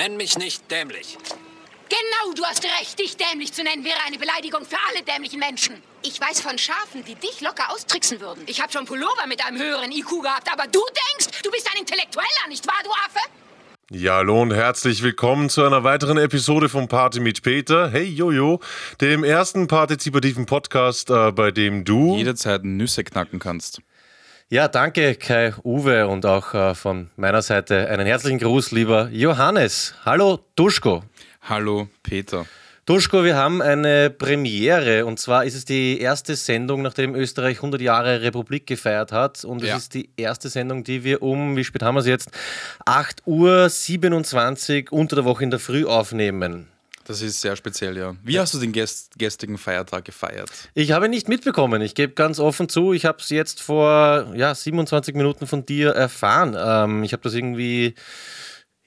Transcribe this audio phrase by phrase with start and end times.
[0.00, 1.18] Nenn mich nicht dämlich.
[1.90, 2.98] Genau, du hast recht.
[2.98, 5.74] Dich dämlich zu nennen wäre eine Beleidigung für alle dämlichen Menschen.
[6.02, 8.42] Ich weiß von Schafen, die dich locker austricksen würden.
[8.46, 11.80] Ich habe schon Pullover mit einem höheren IQ gehabt, aber du denkst, du bist ein
[11.80, 13.20] Intellektueller, nicht wahr, du Affe?
[13.90, 17.90] Ja, hallo und herzlich willkommen zu einer weiteren Episode von Party mit Peter.
[17.90, 18.60] Hey Jojo,
[19.02, 23.82] dem ersten partizipativen Podcast, äh, bei dem du jederzeit Nüsse knacken kannst.
[24.52, 29.94] Ja, danke Kai Uwe und auch äh, von meiner Seite einen herzlichen Gruß, lieber Johannes.
[30.04, 31.04] Hallo Duschko.
[31.42, 32.46] Hallo Peter.
[32.84, 37.80] Duschko, wir haben eine Premiere und zwar ist es die erste Sendung, nachdem Österreich 100
[37.80, 39.76] Jahre Republik gefeiert hat und Ja.
[39.76, 42.30] es ist die erste Sendung, die wir um, wie spät haben wir es jetzt,
[42.86, 46.66] 8.27 Uhr unter der Woche in der Früh aufnehmen.
[47.04, 48.14] Das ist sehr speziell, ja.
[48.22, 50.50] Wie hast du den gest gestrigen Feiertag gefeiert?
[50.74, 51.80] Ich habe ihn nicht mitbekommen.
[51.82, 55.90] Ich gebe ganz offen zu, ich habe es jetzt vor ja, 27 Minuten von dir
[55.90, 56.56] erfahren.
[56.58, 57.94] Ähm, ich habe das irgendwie,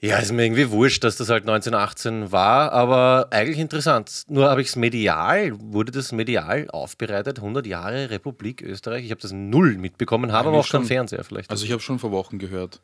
[0.00, 4.22] ja, ist mir irgendwie wurscht, dass das halt 1918 war, aber eigentlich interessant.
[4.28, 9.04] Nur habe ich es medial, wurde das medial aufbereitet, 100 Jahre Republik Österreich.
[9.04, 10.84] Ich habe das null mitbekommen, habe aber auch schon.
[10.84, 11.50] Fernseher vielleicht.
[11.50, 12.80] Also ich habe schon vor Wochen gehört.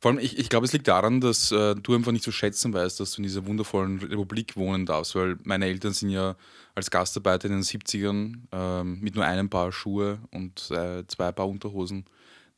[0.00, 2.72] Vor allem, ich, ich glaube, es liegt daran, dass äh, du einfach nicht zu schätzen
[2.72, 6.36] weißt, dass du in dieser wundervollen Republik wohnen darfst, weil meine Eltern sind ja
[6.74, 11.48] als Gastarbeiter in den 70ern ähm, mit nur einem Paar Schuhe und äh, zwei Paar
[11.48, 12.04] Unterhosen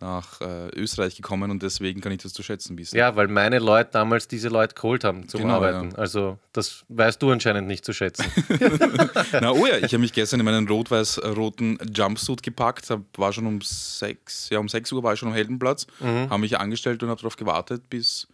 [0.00, 2.96] nach äh, Österreich gekommen und deswegen kann ich das zu schätzen wissen.
[2.96, 5.90] ja, weil meine Leute damals diese Leute geholt haben zum Genau, Arbeiten.
[5.90, 5.98] ja.
[5.98, 8.24] Also das weißt du anscheinend nicht zu schätzen.
[9.40, 13.60] Na oh ja, ich habe mich gestern in meinen rot-weiß-roten Jumpsuit gepackt, war schon um
[13.60, 16.30] 6, ja um 6 Uhr war ich schon am Heldenplatz, Mhm.
[16.30, 18.26] habe mich angestellt und habe darauf gewartet, bis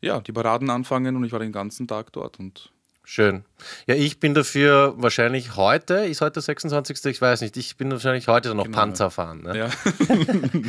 [0.00, 2.70] ja, die Paraden anfangen und ich war den ganzen Tag dort und
[3.10, 3.42] Schön.
[3.86, 7.06] Ja, ich bin dafür wahrscheinlich heute, ist heute der 26.
[7.06, 9.44] Ich weiß nicht, ich bin wahrscheinlich heute noch Panzer fahren.
[9.44, 9.56] Ne?
[9.56, 9.70] ja.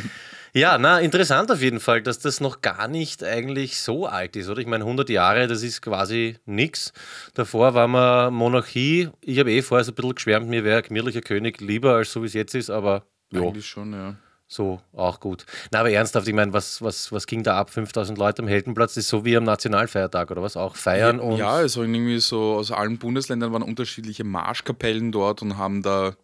[0.52, 4.48] Ja, na, interessant auf jeden Fall, dass das noch gar nicht eigentlich so alt ist,
[4.48, 4.60] oder?
[4.60, 6.92] Ich meine, 100 Jahre, das ist quasi nix.
[7.34, 9.10] Davor war man Monarchie.
[9.20, 12.10] Ich habe eh vorher so ein bisschen geschwärmt, mir wäre ein gemütlicher König lieber, als
[12.10, 14.16] so wie es jetzt ist, aber ja, eigentlich schon, ja.
[14.50, 15.46] So auch gut.
[15.70, 17.70] Na, aber ernsthaft, ich meine, was, was, was ging da ab?
[17.70, 20.56] 5000 Leute am Heldenplatz, das ist so wie am Nationalfeiertag, oder was?
[20.56, 21.36] Auch feiern und.
[21.36, 26.16] Ja, es waren irgendwie so, aus allen Bundesländern waren unterschiedliche Marschkapellen dort und haben da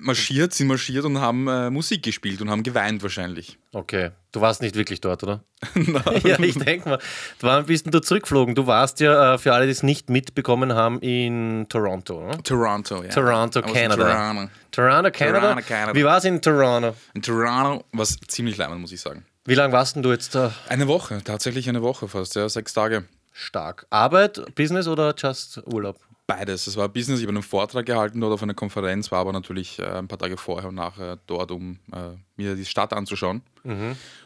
[0.00, 3.58] marschiert, sind marschiert und haben äh, Musik gespielt und haben geweint wahrscheinlich.
[3.72, 5.44] Okay, du warst nicht wirklich dort, oder?
[6.24, 6.98] ja, ich denke mal.
[7.40, 8.54] Wann bist denn du zurückgeflogen?
[8.54, 12.42] Du warst ja, äh, für alle, die es nicht mitbekommen haben, in Toronto, oder?
[12.42, 13.10] Toronto, ja.
[13.10, 13.96] Toronto, Canada.
[13.96, 14.52] Toronto.
[14.70, 15.40] Toronto, Canada?
[15.40, 15.94] Toronto, Canada.
[15.94, 16.96] Wie war es in Toronto?
[17.14, 19.24] In Toronto war es ziemlich leimend, muss ich sagen.
[19.44, 20.52] Wie lange warst denn du jetzt da?
[20.68, 23.04] Eine Woche, tatsächlich eine Woche fast, ja, sechs Tage.
[23.32, 23.86] Stark.
[23.90, 25.98] Arbeit, Business oder just Urlaub?
[26.30, 26.66] Beides.
[26.66, 29.78] Es war Business, ich habe einen Vortrag gehalten dort auf einer Konferenz, war aber natürlich
[29.78, 33.42] äh, ein paar Tage vorher und nachher dort, um äh, mir die Stadt anzuschauen.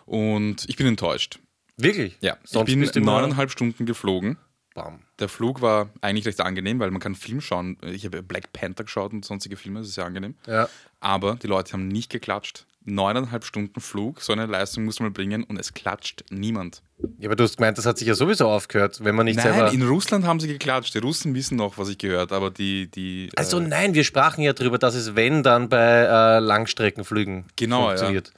[0.06, 1.38] Und ich bin enttäuscht.
[1.76, 2.16] Wirklich?
[2.20, 4.36] Ja, Sonst ich bin neuneinhalb Stunden geflogen.
[4.74, 5.00] Bam.
[5.20, 7.78] Der Flug war eigentlich recht angenehm, weil man kann Film schauen.
[7.82, 10.34] Ich habe Black Panther geschaut und sonstige Filme, das ist sehr angenehm.
[10.46, 10.68] Ja.
[11.00, 12.66] Aber die Leute haben nicht geklatscht.
[12.86, 16.82] Neuneinhalb Stunden Flug, so eine Leistung muss man bringen und es klatscht niemand.
[17.18, 19.54] ja, aber du hast gemeint, das hat sich ja sowieso aufgehört, wenn man nicht Nein,
[19.54, 19.72] selber.
[19.72, 20.94] in Russland haben sie geklatscht.
[20.94, 22.88] Die Russen wissen noch, was ich gehört, aber die.
[22.90, 27.46] die Also äh, nein, wir sprachen ja drüber, dass es wenn dann bei äh, Langstreckenflügen
[27.56, 28.32] Genau, funktioniert.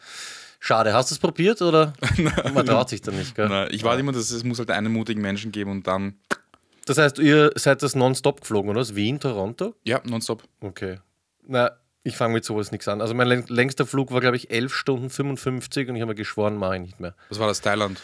[0.60, 1.92] Schade, hast du es probiert oder?
[2.54, 3.48] Man traut sich da nicht, gell?
[3.48, 6.14] na, ich warte immer, dass es muss halt einen mutigen Menschen geben und dann.
[6.86, 8.80] Das heißt, ihr seid das nonstop geflogen, oder?
[8.80, 9.74] Aus Wien, Toronto?
[9.84, 10.44] Ja, nonstop.
[10.60, 10.98] Okay.
[11.48, 11.72] Na,
[12.06, 13.00] ich fange mit sowas nichts an.
[13.00, 16.16] Also mein läng- längster Flug war, glaube ich, 11 Stunden 55 und ich habe mir
[16.16, 17.14] geschworen, mache ich nicht mehr.
[17.28, 17.60] Was war das?
[17.60, 18.00] Thailand?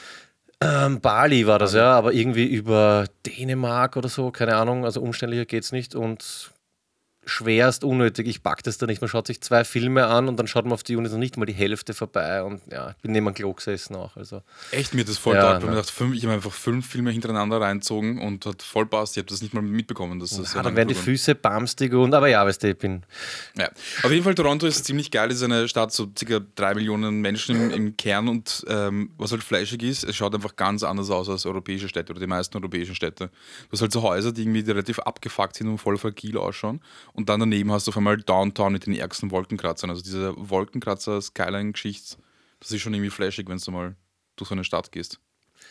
[0.61, 5.45] Ähm, Bali war das, ja, aber irgendwie über Dänemark oder so, keine Ahnung, also umständlicher
[5.45, 6.52] geht's nicht und
[7.25, 8.27] schwerst unnötig.
[8.27, 9.01] Ich pack das da nicht.
[9.01, 11.37] Man schaut sich zwei Filme an und dann schaut man auf die ist noch nicht
[11.37, 14.17] mal die Hälfte vorbei und ja, ich bin neben einem Klo gesessen auch.
[14.17, 14.43] Also.
[14.71, 17.61] Echt, mir das voll Ja, ja, habe gedacht, fünf, ich habe einfach fünf Filme hintereinander
[17.61, 19.17] reinzogen und hat voll passt.
[19.17, 20.19] Ich habe das nicht mal mitbekommen.
[20.19, 20.95] Dass das Ah, dann werden die.
[20.95, 23.03] Füße bamstig und aber ja, weißt du, ich bin.
[23.57, 23.69] Ja.
[24.03, 25.31] Auf jeden Fall, Toronto ist ziemlich geil.
[25.31, 29.33] Es ist eine Stadt, so circa drei Millionen Menschen im, im Kern und ähm, was
[29.33, 32.57] halt flashig ist, es schaut einfach ganz anders aus als europäische Städte oder die meisten
[32.57, 33.29] europäischen Städte.
[33.29, 36.81] Du hast halt so Häuser, die irgendwie relativ abgefuckt sind und voll fragil ausschauen
[37.13, 39.91] und dann daneben hast du auf einmal Downtown mit den ärgsten Wolkenkratzern.
[39.91, 42.17] Also diese Wolkenkratzer-Skyline-Geschichte,
[42.61, 43.97] das ist schon irgendwie flashig, wenn du mal
[44.37, 45.19] durch so eine Stadt gehst.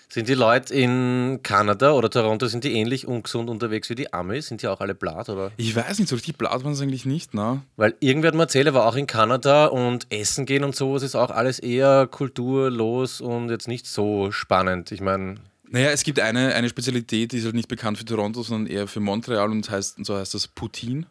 [0.09, 4.47] Sind die Leute in Kanada oder Toronto, sind die ähnlich ungesund unterwegs wie die Amis?
[4.47, 5.51] Sind die auch alle blatt, oder?
[5.55, 7.61] Ich weiß nicht, so richtig blatt waren es eigentlich nicht, ne?
[7.77, 11.01] Weil irgendwer hat mir erzählt, er war auch in Kanada und Essen gehen und sowas
[11.01, 14.91] ist auch alles eher kulturlos und jetzt nicht so spannend.
[14.91, 15.35] Ich meine,
[15.69, 18.87] Naja, es gibt eine, eine Spezialität, die ist halt nicht bekannt für Toronto, sondern eher
[18.87, 21.05] für Montreal und, heißt, und so heißt das Poutine.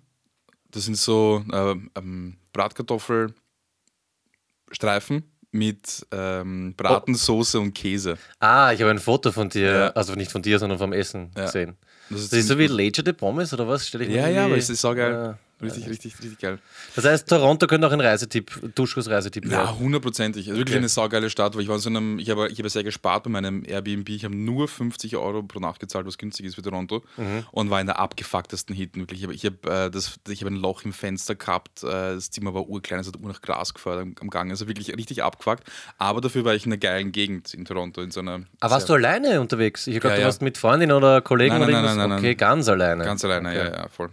[0.71, 3.35] Das sind so äh, ähm, Bratkartoffelstreifen
[5.53, 8.17] mit ähm, Bratensoße und Käse.
[8.39, 9.89] Ah, ich habe ein Foto von dir, Ja.
[9.91, 11.47] also nicht von dir, sondern vom Essen Ja.
[11.47, 11.77] gesehen.
[12.09, 13.87] Das Das ist so wie Leger de Pommes oder was?
[13.87, 15.13] Stell ich mir Ja, ja, aber es ist saugeil.
[15.13, 15.39] Ja.
[15.63, 16.59] Richtig, richtig, richtig geil.
[16.97, 19.79] Das heißt, Toronto könnte auch ein Reisetipp, Duschkos Reisetipp Ja, werden.
[19.79, 20.49] hundertprozentig.
[20.49, 20.79] Also wirklich Okay.
[20.79, 23.25] eine saugeile Stadt, weil ich war in so einem, ich habe, ich habe sehr gespart
[23.25, 24.09] bei meinem Airbnb.
[24.09, 27.03] Ich habe nur 50 Euro pro Nacht gezahlt, was günstig ist für Toronto.
[27.17, 27.45] Mhm.
[27.53, 29.01] Und war in der abgefucktesten Hitten.
[29.01, 29.21] Wirklich.
[29.21, 31.83] Ich habe, ich habe, äh, das, ich habe ein Loch im Fenster gehabt.
[31.83, 34.51] Äh, das Zimmer war urklein, es hat ur nach Gras gefördert am, am Gang.
[34.51, 35.65] Also wirklich richtig abgefuckt.
[35.99, 38.01] Aber dafür war ich in einer geilen Gegend in Toronto.
[38.03, 39.87] In so einer Aber Ah, warst du alleine unterwegs?
[39.87, 40.27] Ich glaube, Ja, du ja.
[40.27, 41.97] warst mit Freundin oder Kollegen Nein, oder nein, irgendwas?
[41.97, 42.37] nein, nein, okay, nein.
[42.37, 43.05] ganz alleine.
[43.05, 43.59] Ganz alleine, okay.
[43.59, 44.11] ja, ja, voll.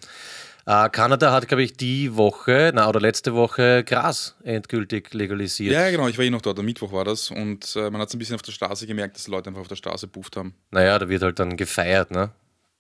[0.68, 5.74] Äh, Kanada hat, glaube ich, die Woche, na, oder letzte Woche Gras endgültig legalisiert.
[5.74, 6.10] Ja, ja, genau.
[6.10, 6.60] Ich war eh noch dort.
[6.60, 7.31] Am Mittwoch war das.
[7.31, 9.62] Und äh, man hat es ein bisschen auf der Straße gemerkt, dass die Leute einfach
[9.62, 10.54] auf der Straße bufft haben.
[10.72, 12.31] Naja, da wird halt dann gefeiert, ne?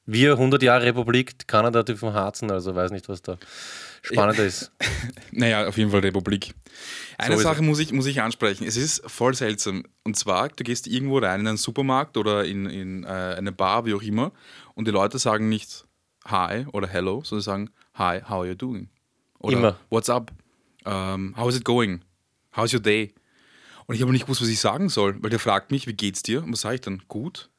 [0.05, 3.37] Wir 100 Jahre Republik, Kanada vom Harzen, also weiß nicht, was da
[4.01, 4.71] spannender ist.
[5.31, 6.53] Naja, auf jeden Fall Republik.
[7.17, 8.65] Eine So Sache muss ich, muss ich ansprechen.
[8.65, 9.83] Es ist voll seltsam.
[10.03, 13.85] Und zwar, du gehst irgendwo rein in einen Supermarkt oder in, in äh, eine Bar,
[13.85, 14.33] wie auch immer,
[14.75, 15.85] und die Leute sagen nicht
[16.25, 18.89] Hi oder Hello, sondern sagen Hi, how are you doing?
[19.39, 19.79] Oder Immer.
[19.89, 20.31] What's up?
[20.85, 22.01] Um, how is it going?
[22.55, 23.13] How's your day?
[23.87, 26.21] Und ich habe nicht gewusst, was ich sagen soll, weil der fragt mich, wie geht's
[26.21, 26.43] dir?
[26.43, 27.01] Und was sage ich dann?
[27.07, 27.49] Gut.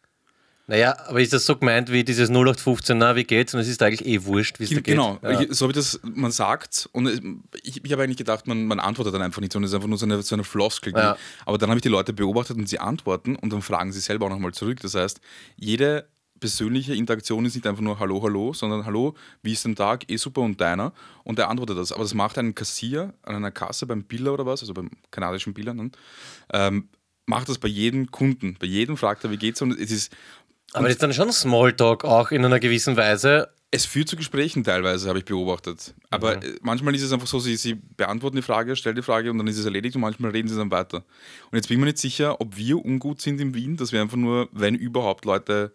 [0.66, 3.54] Naja, aber ist das so gemeint wie dieses 0815, na, wie geht's?
[3.54, 4.84] Und es ist eigentlich eh wurscht, wie es da geht.
[4.84, 5.42] Genau, Ja.
[5.48, 7.08] so ich das, man sagt, und
[7.62, 9.88] ich, ich habe eigentlich gedacht, man, man antwortet dann einfach nicht, sondern es ist einfach
[9.88, 10.92] nur so eine, so eine Floskel.
[10.94, 11.16] Ja.
[11.46, 14.26] Aber dann habe ich die Leute beobachtet und sie antworten und dann fragen sie selber
[14.26, 14.80] auch nochmal zurück.
[14.82, 15.22] Das heißt,
[15.56, 16.06] jede
[16.40, 20.10] persönliche Interaktion ist nicht einfach nur Hallo, Hallo, sondern Hallo, wie ist dein Tag?
[20.10, 20.92] Eh super und deiner.
[21.24, 21.92] Und der antwortet das.
[21.92, 25.54] Aber das macht ein Kassier an einer Kasse beim Biller oder was, also beim kanadischen
[25.54, 25.90] Biller, ne?
[26.52, 26.88] ähm,
[27.26, 28.56] macht das bei jedem Kunden.
[28.58, 29.60] Bei jedem fragt er, wie geht's?
[29.62, 30.12] Und es ist.
[30.72, 33.48] Aber das ist dann schon Smalltalk auch in einer gewissen Weise.
[33.70, 35.94] Es führt zu Gesprächen teilweise, habe ich beobachtet.
[36.08, 36.42] Aber Mhm.
[36.42, 39.36] äh, manchmal ist es einfach so, sie, sie beantworten die Frage, stellen die Frage und
[39.36, 41.04] dann ist es erledigt und manchmal reden sie dann weiter.
[41.50, 44.00] Und jetzt bin ich mir nicht sicher, ob wir ungut sind in Wien, dass wir
[44.00, 45.72] einfach nur, wenn überhaupt, Leute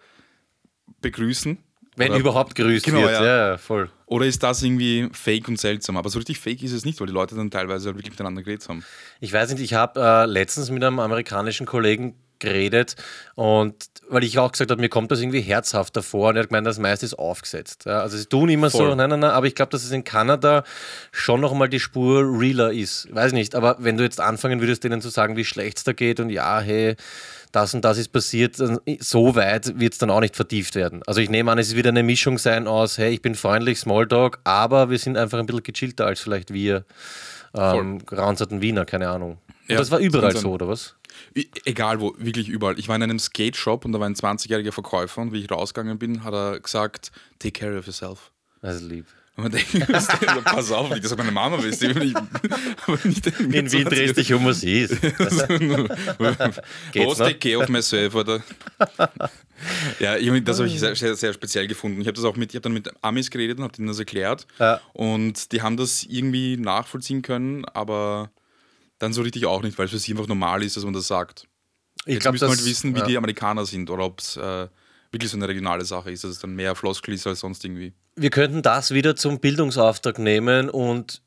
[1.02, 1.58] begrüßen.
[1.96, 3.12] Wenn oder, überhaupt grüßt Genau, wird.
[3.12, 3.50] ja.
[3.52, 3.58] Ja.
[3.58, 3.90] voll.
[4.08, 5.96] Oder ist das irgendwie fake und seltsam?
[5.98, 8.42] Aber so richtig fake ist es nicht, weil die Leute dann teilweise halt wirklich miteinander
[8.42, 8.84] geredet haben.
[9.20, 12.96] Ich weiß nicht, ich habe äh, letztens mit einem amerikanischen Kollegen geredet
[13.36, 16.50] und weil ich auch gesagt habe, mir kommt das irgendwie herzhafter vor und er hat
[16.50, 17.86] gemeint, das meiste ist aufgesetzt.
[17.86, 18.96] Ja, also sie tun immer so, Voll.
[18.96, 20.64] nein, nein, nein, aber ich glaube, dass es in Kanada
[21.12, 23.08] schon nochmal die Spur realer ist.
[23.16, 25.94] Weiß nicht, aber wenn du jetzt anfangen würdest, denen zu sagen, wie schlecht es da
[25.94, 26.96] geht und ja, hey,
[27.54, 28.58] das und das ist passiert,
[29.00, 31.02] so weit wird es dann auch nicht vertieft werden.
[31.06, 34.40] Also ich nehme an, es wird eine Mischung sein aus, hey, ich bin freundlich, Smalltalk,
[34.44, 36.84] aber wir sind einfach ein bisschen gechillter als vielleicht wir
[37.56, 39.38] ähm, geranzerten Wiener, keine Ahnung.
[39.68, 40.96] Ja, das war überall so, oder was?
[41.64, 42.78] Egal wo, wirklich überall.
[42.80, 46.00] Ich war in einem Skate-Shop und da war ein 20-jähriger Verkäufer und wie ich rausgegangen
[46.00, 48.32] bin, hat er gesagt, take care of yourself.
[48.62, 49.06] Das ist lieb.
[49.36, 49.92] Und man denkt,
[50.46, 51.82] pass auf, nicht, dass du meine Mama bist.
[51.82, 55.02] Ich will nicht, In Wien drehst dich um, was sie ist.
[57.40, 58.44] Care of myself, oder?
[60.00, 62.00] ja, ich, das habe ich sehr, sehr, sehr speziell gefunden.
[62.02, 63.98] Ich habe das auch mit, ich habe dann mit Amis geredet und habe denen das
[63.98, 64.46] erklärt.
[64.60, 64.80] Ja.
[64.94, 68.30] Und die haben das irgendwie nachvollziehen können, aber
[69.00, 71.08] dann so richtig auch nicht, weil es für sie einfach normal ist, dass man das
[71.08, 71.48] sagt.
[72.06, 73.06] Ich Jetzt glaube, müssen wir das halt wissen, wie ja.
[73.08, 74.68] die Amerikaner sind oder ob es äh,
[75.14, 77.94] wirklich so eine regionale Sache ist, dass es dann mehr Floskel ist als sonst irgendwie.
[78.16, 81.22] wir könnten das wieder zum Bildungsauftrag nehmen und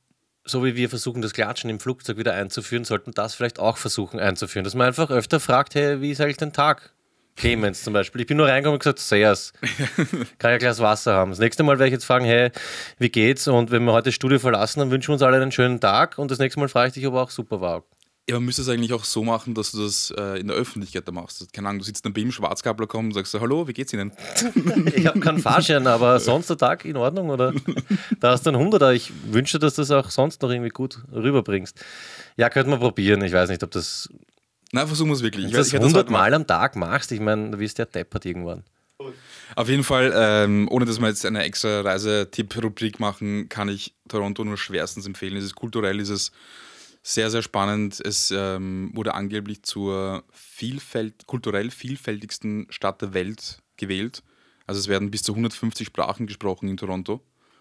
[0.44, 4.20] so wie wir versuchen, das Klatschen im Flugzeug wieder einzuführen, sollten das vielleicht auch versuchen
[4.20, 4.64] einzuführen.
[4.64, 6.92] Dass man einfach öfter fragt, hey, wie ist eigentlich dein Tag?
[7.36, 8.22] Clemens zum Beispiel.
[8.22, 9.52] Ich bin nur reingekommen und gesagt, Seas,
[10.38, 11.30] kann ich ein Glas Wasser haben.
[11.30, 12.50] Das nächste Mal werde ich jetzt fragen, hey,
[12.98, 13.46] wie geht's?
[13.46, 16.16] Und wenn wir heute das Studio verlassen, dann wünschen wir uns alle einen schönen Tag.
[16.16, 17.84] Und das nächste Mal frage ich dich, ob er auch super war.
[18.28, 21.06] Ja, man müsste es eigentlich auch so machen, dass du das äh, in der Öffentlichkeit
[21.06, 21.52] da machst.
[21.52, 23.92] Keine Ahnung, du sitzt dann bei ihm, Schwarzkabler kommen und sagst so, hallo, wie geht's
[23.92, 24.10] Ihnen?
[24.96, 27.30] Ich habe keinen Fahrschein, aber sonst der Tag in Ordnung?
[27.30, 27.52] Oder
[28.20, 28.92] da hast du einen Hunderter.
[28.92, 31.78] Ich wünsche, dass du das auch sonst noch irgendwie gut rüberbringst.
[32.36, 33.22] Ja, könnte man probieren.
[33.22, 34.08] Ich weiß nicht, ob das,
[34.72, 35.44] Nein, versuchen wir es wirklich.
[35.44, 36.22] wenn Ich du weiß, das ich werde das 100 heute machen.
[36.22, 37.12] Mal am Tag machst.
[37.12, 38.64] Ich meine, du wirst ja deppert irgendwann.
[39.54, 44.42] Auf jeden Fall, ähm, ohne dass wir jetzt eine extra Reisetipp-Rubrik machen, kann ich Toronto
[44.42, 45.36] nur schwerstens empfehlen.
[45.36, 46.32] Es ist kulturell, ist es
[47.08, 48.00] sehr, sehr spannend.
[48.04, 54.24] Es ähm, wurde angeblich zur Vielfalt, kulturell vielfältigsten Stadt der Welt gewählt.
[54.66, 57.20] Also es werden bis zu 150 Sprachen gesprochen in Toronto.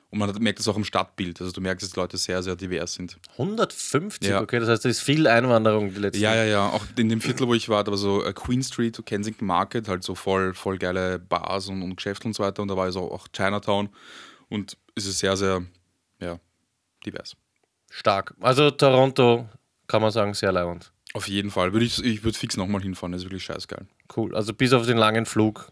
[0.10, 1.42] Und man merkt das auch am Stadtbild.
[1.42, 3.20] Also du merkst, dass die Leute sehr, sehr divers sind.
[3.38, 4.42] 150, Ja.
[4.42, 6.70] okay, das heißt, da ist viel Einwanderung die letzten Ja, ja, ja.
[6.70, 9.88] Auch in dem Viertel, wo ich war, da war so äh, Queen Street, Kensington Market,
[9.88, 12.64] halt so voll, voll geile Bars und, und Geschäfte und so weiter.
[12.64, 13.90] Und da war also auch Chinatown.
[14.50, 15.64] Und es ist sehr, sehr,
[16.20, 16.40] ja,
[17.06, 17.36] divers.
[17.98, 18.34] Stark.
[18.42, 19.48] Also Toronto,
[19.88, 20.92] kann man sagen, sehr leibend.
[21.14, 21.72] Auf jeden Fall.
[21.72, 23.86] Würde ich ich würde fix nochmal hinfahren, das ist wirklich scheißgeil.
[24.16, 24.36] Cool.
[24.36, 25.72] Also bis auf den langen Flug,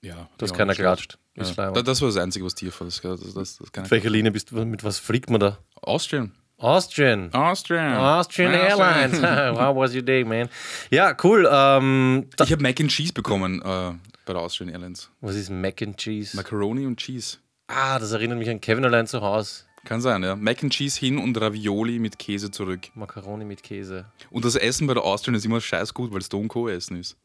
[0.00, 0.28] Ja.
[0.38, 1.18] dass keiner klatscht.
[1.36, 1.42] Ja.
[1.42, 4.64] Das war das Einzige, was kann Auf welcher Linie bist du?
[4.64, 5.58] Mit was fliegt man da?
[5.82, 6.32] Austrian.
[6.56, 7.32] Austrian.
[7.34, 7.94] Austrian.
[7.96, 9.22] Austrian Airlines.
[9.22, 10.48] How was your day, man?
[10.90, 11.46] Ja, cool.
[11.50, 13.92] Ähm, Ich habe Mac and Cheese bekommen äh,
[14.24, 15.10] bei der Austrian Airlines.
[15.20, 16.34] was ist Mac and Cheese?
[16.34, 17.36] Macaroni und Cheese.
[17.68, 19.64] ah, das erinnert mich an Kevin allein zu Hause.
[19.88, 20.36] Kann sein, ja.
[20.36, 22.90] Mac and Cheese hin und Ravioli mit Käse zurück.
[22.94, 24.04] Macaroni mit Käse.
[24.28, 26.68] Und das Essen bei der Austrian ist immer scheiß gut, weil es Co.
[26.68, 27.16] Essen ist.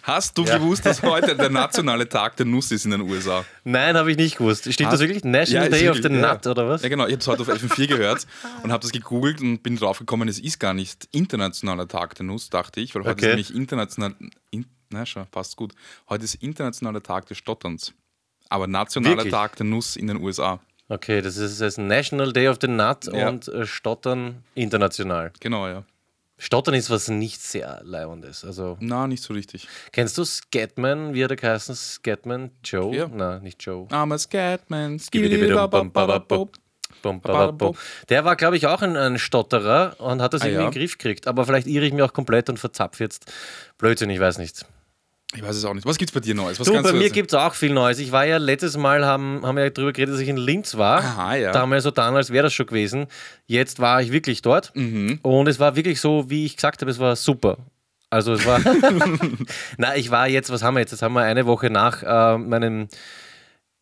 [0.03, 3.45] Hast du gewusst, dass heute der nationale Tag der Nuss ist in den USA?
[3.63, 4.65] Nein, habe ich nicht gewusst.
[4.73, 5.23] Steht das Hast- wirklich?
[5.23, 6.35] National ist Day of the ja.
[6.35, 6.83] Nut, oder was?
[6.83, 7.07] Ja, genau.
[7.07, 8.27] Ich habe es heute auf FM4 gehört
[8.65, 12.51] und habe das gegoogelt und bin draufgekommen, es ist gar nicht internationaler Tag der Nuss,
[12.51, 13.27] dachte ich, weil heute Okay.
[13.27, 14.17] ist nämlich international.
[14.51, 15.73] In, na, schon, passt gut.
[16.09, 17.95] Heute ist internationaler Tag des Stotterns.
[18.53, 19.33] Aber nationaler Wirklich?
[19.33, 20.61] Tag der Nuss in den USA.
[20.89, 23.29] Okay, das ist das National Day of the Nut Ja.
[23.29, 25.33] und äh, Stottern international.
[25.41, 25.85] Genau, ja.
[26.37, 28.45] Stottern ist was nicht sehr leibendes.
[28.45, 29.69] Also, Na, nicht so richtig.
[29.93, 31.15] kennst du Scatman?
[31.15, 31.75] Wie hat er geheißen?
[31.75, 32.95] Scatman Joe?
[32.95, 33.07] Ja.
[33.09, 33.87] Nein, nicht Joe.
[33.89, 35.01] I'm a Scatman.
[38.09, 40.67] Der war, glaube ich, auch ein, ein Stotterer und hat das Ah, irgendwie ja.
[40.69, 41.27] in den Griff gekriegt.
[41.27, 43.33] Aber vielleicht irre ich mich auch komplett und verzapfe jetzt
[43.79, 44.65] Blödsinn, ich weiß nicht.
[45.35, 45.87] Ich weiß es auch nicht.
[45.87, 46.61] Was gibt's bei dir Neues?
[46.61, 47.99] Was Du, bei mir gibt es auch viel Neues.
[47.99, 50.77] Ich war ja letztes Mal, haben, haben wir ja darüber geredet, dass ich in Linz
[50.77, 50.99] war.
[50.99, 51.53] Aha, ja.
[51.53, 53.07] Da haben wir so getan, als wäre das schon gewesen.
[53.47, 55.21] Jetzt war ich wirklich dort Mhm.
[55.23, 57.57] und es war wirklich so, wie ich gesagt habe, es war super.
[58.11, 58.61] Also es war.
[59.79, 60.91] Na, ich war jetzt, was haben wir jetzt?
[60.91, 62.89] Jetzt haben wir eine Woche nach äh, meinem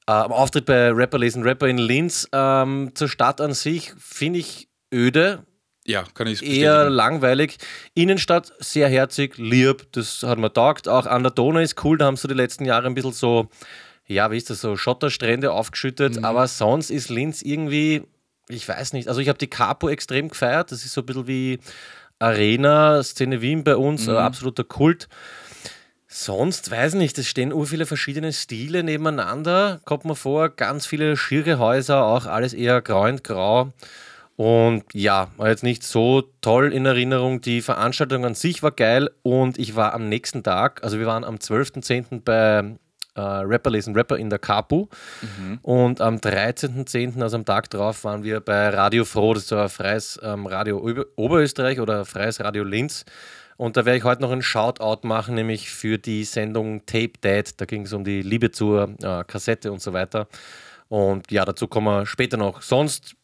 [0.07, 4.69] äh, Auftritt bei Rapper lesen Rapper in Linz ähm, zur Stadt an sich, finde ich
[4.95, 5.45] öde,
[5.91, 7.57] Ja, kann ich eher langweilig.
[7.95, 10.87] Innenstadt sehr herzig, lieb, das hat mir taugt.
[10.87, 13.49] Auch an der Donau ist cool, da haben sie die letzten Jahre ein bisschen so,
[14.07, 16.19] ja, wie ist das so, Schotterstrände aufgeschüttet.
[16.19, 16.25] Mhm.
[16.25, 18.05] Aber sonst ist Linz irgendwie,
[18.49, 20.71] ich weiß nicht, also ich habe die Capo extrem gefeiert.
[20.71, 21.59] Das ist so ein bisschen wie
[22.21, 24.15] Arena, Szene Wien bei uns, Mhm.
[24.17, 25.09] absoluter Kult.
[26.07, 30.87] Sonst weiß ich nicht, es stehen ur viele verschiedene Stile nebeneinander, kommt mir vor, ganz
[30.87, 33.73] viele schiere Häuser, auch alles eher grau und grau.
[34.41, 37.43] Und ja, war jetzt nicht so toll in Erinnerung.
[37.43, 41.25] Die Veranstaltung an sich war geil und ich war am nächsten Tag, also wir waren
[41.25, 42.23] am 12.10.
[42.25, 42.79] bei
[43.17, 44.87] äh, Rapper lesen Rapper in der Kapu
[45.61, 50.19] und am 13.10., also am Tag drauf, waren wir bei Radio Froh, das ein freies
[50.23, 53.05] ähm, Radio Ober Oberösterreich oder freies Radio Linz.
[53.59, 57.61] Und da werde ich heute noch einen Shoutout machen, nämlich für die Sendung Tape Dad.
[57.61, 60.29] Da ging es um die Liebe zur äh, Kassette und so weiter.
[60.89, 62.63] Und ja, dazu kommen wir später noch.
[62.63, 63.15] Sonst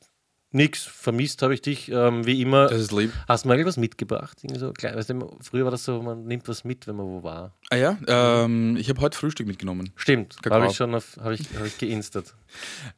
[0.52, 0.84] nichts.
[0.84, 2.68] Vermisst habe ich dich, ähm, wie immer.
[2.68, 3.12] Das ist lieb.
[3.28, 4.38] Hast du mal irgendwas mitgebracht?
[4.42, 7.06] Irgendwie so klein, weißt du, früher war das so, man nimmt was mit, wenn man
[7.06, 7.52] wo war.
[7.70, 9.92] Ah ja, ähm, ich habe heute Frühstück mitgenommen.
[9.96, 12.34] Stimmt, habe ich schon auf, habe ich, hab ich geinstet.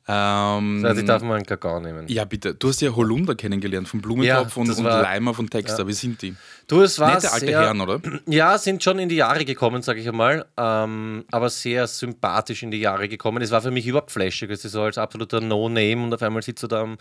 [0.07, 2.07] Ähm, Also ich darf mal einen Kakao nehmen.
[2.09, 2.55] ja, bitte.
[2.55, 5.87] Du hast ja Holunder kennengelernt von Blumentopf Ja, und, das und war- Leimer von Texter.
[5.87, 6.35] Wie sind die?
[6.67, 8.00] Du, es war Nette alte sehr, Herren, oder?
[8.26, 10.47] Ja, sind schon in die Jahre gekommen, sage ich einmal.
[10.57, 13.43] Ähm, aber sehr sympathisch in die Jahre gekommen.
[13.43, 14.50] Es war für mich überhaupt flashig.
[14.50, 16.99] Es ist so als absoluter No-Name und auf einmal sitzt du da am,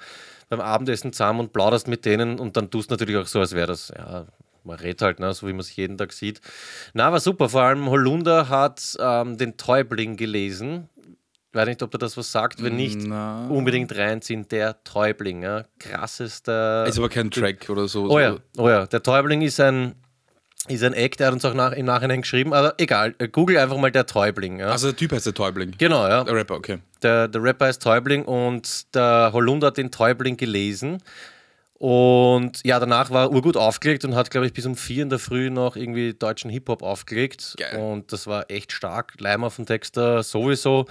[0.49, 3.53] beim Abendessen zusammen und plauderst mit denen und dann tust du natürlich auch so, als
[3.53, 4.25] wäre das, ja,
[4.63, 6.41] man redet halt, ne, so wie man sich jeden Tag sieht.
[6.93, 7.47] Na, war super.
[7.49, 10.89] Vor allem Holunder hat ähm, den Täubling gelesen.
[11.51, 12.61] Ich weiß nicht, ob er das was sagt.
[12.61, 13.47] Wenn nicht, Na.
[13.47, 14.47] unbedingt reinziehen.
[14.49, 15.63] Der Täubling, ja.
[15.79, 16.85] krassester.
[16.85, 18.09] Ist aber kein Track oder so.
[18.09, 19.95] Oh ja, oh ja, der Täubling ist ein,
[20.67, 23.57] ist ein Eck, der hat uns auch nach, im Nachhinein geschrieben, aber egal, äh, google
[23.57, 24.59] einfach mal der Täubling.
[24.59, 24.69] Ja.
[24.69, 25.73] Also der Typ heißt der Täubling.
[25.77, 26.23] genau, ja.
[26.25, 26.79] Der Rapper, okay.
[27.01, 31.01] Der, der Rapper ist Täubling und der Holunder hat den Täubling gelesen.
[31.79, 35.09] Und ja, danach war er urgut aufgelegt und hat, glaube ich, bis um vier in
[35.09, 37.53] der Früh noch irgendwie deutschen Hip-Hop aufgelegt.
[37.57, 37.77] Geil.
[37.77, 39.13] Und das war echt stark.
[39.19, 40.87] Leimer von Texter sowieso.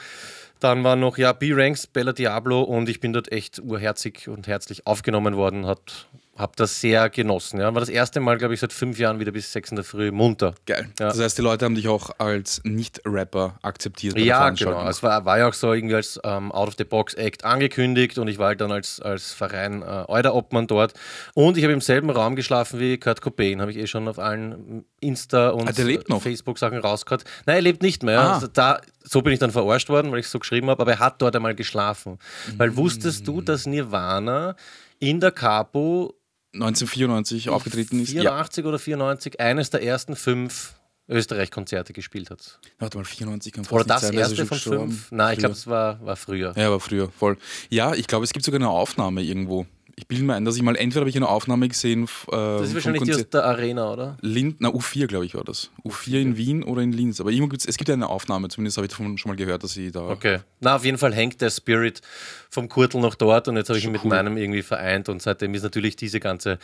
[0.60, 4.86] Dann war noch, ja, B-Ranks, Bella Diablo und ich bin dort echt urherzig und herzlich
[4.86, 5.66] aufgenommen worden.
[5.66, 7.60] Hat, hab das sehr genossen.
[7.60, 7.72] Ja.
[7.74, 10.10] War das erste Mal, glaube ich, seit fünf Jahren wieder bis sechs in der Früh
[10.12, 10.54] munter.
[10.66, 10.88] Geil.
[10.98, 11.08] Ja.
[11.08, 14.18] Das heißt, die Leute haben dich auch als Nicht-Rapper akzeptiert.
[14.18, 14.86] Ja, genau.
[14.88, 18.60] Es war, war ja auch so irgendwie als ähm, Out-of-the-Box-Act angekündigt und ich war halt
[18.60, 20.92] dann als, als Verein äh, Euder-Obmann dort.
[21.34, 24.18] Und ich habe im selben Raum geschlafen wie Kurt Cobain, habe ich eh schon auf
[24.18, 26.18] allen Insta- und Ah?
[26.20, 27.24] Facebook-Sachen rausgehört.
[27.46, 28.20] Nein, er lebt nicht mehr.
[28.20, 28.34] Ah.
[28.34, 30.98] Also da, so bin ich dann verarscht worden, weil ich so geschrieben habe, aber er
[30.98, 32.18] hat dort einmal geschlafen.
[32.56, 32.76] Weil Mm.
[32.76, 34.56] wusstest du, dass Nirvana
[34.98, 36.14] in der Capo
[36.62, 38.12] 1994 aufgetreten ist.
[38.12, 38.22] Ja.
[38.22, 40.74] 84 oder 94 eines der ersten fünf
[41.08, 42.58] Österreich-Konzerte gespielt hat?
[42.78, 44.90] Warte mal, 94 kann Oder das sein, erste von gestorben.
[44.90, 45.12] fünf?
[45.12, 45.40] Nein, ich Früher.
[45.40, 46.52] glaube, es war, war früher.
[46.56, 47.36] Ja, aber früher, voll.
[47.70, 49.66] Ja, ich glaube, es gibt sogar eine Aufnahme irgendwo.
[49.98, 52.04] Ich bilde mir ein, dass ich mal, entweder habe ich eine Aufnahme gesehen.
[52.04, 54.18] Äh, Das ist wahrscheinlich die aus der Arena, oder?
[54.20, 55.70] Lind, na, U4, glaube ich, war das.
[55.84, 57.18] U4 in Wien oder in Linz.
[57.18, 59.64] Aber irgendwo gibt's, es gibt ja eine Aufnahme, zumindest habe ich davon schon mal gehört,
[59.64, 60.06] dass sie da.
[60.08, 60.40] Okay.
[60.60, 62.02] Na, auf jeden Fall hängt der Spirit
[62.50, 64.10] vom Kurtel noch dort und jetzt habe ich ihn mit cool.
[64.10, 66.58] meinem irgendwie vereint und seitdem ist natürlich diese ganze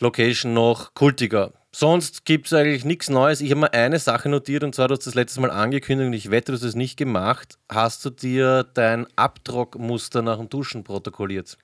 [0.00, 1.52] Location noch kultiger.
[1.80, 3.40] Sonst gibt es eigentlich nichts Neues.
[3.40, 6.12] Ich habe mal eine Sache notiert und zwar, du hast das letztes Mal angekündigt und
[6.12, 7.56] ich wette, du hast es nicht gemacht.
[7.68, 11.56] Hast du dir dein Abdruckmuster nach dem Duschen protokolliert?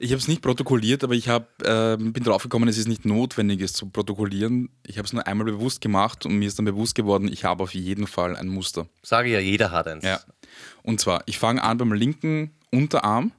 [0.00, 3.60] Ich habe es nicht protokolliert, aber ich hab, ähm, bin draufgekommen, es ist nicht notwendig,
[3.60, 4.68] es zu protokollieren.
[4.84, 7.62] Ich habe es nur einmal bewusst gemacht und mir ist dann bewusst geworden, ich habe
[7.62, 8.88] auf jeden Fall ein Muster.
[9.04, 10.04] Sage ja, jeder hat eins.
[10.04, 10.18] Ja.
[10.82, 13.30] Und zwar, ich fange an beim linken Unterarm,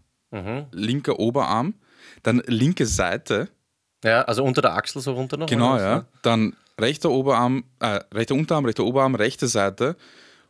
[0.71, 1.73] linker Oberarm,
[2.21, 3.49] dann linke Seite,
[4.03, 5.47] Ja, also unter der Achsel so runter noch?
[5.47, 6.05] genau, ja.
[6.21, 9.95] Dann rechter Oberarm, äh, rechter Unterarm, rechter Oberarm, rechte Seite,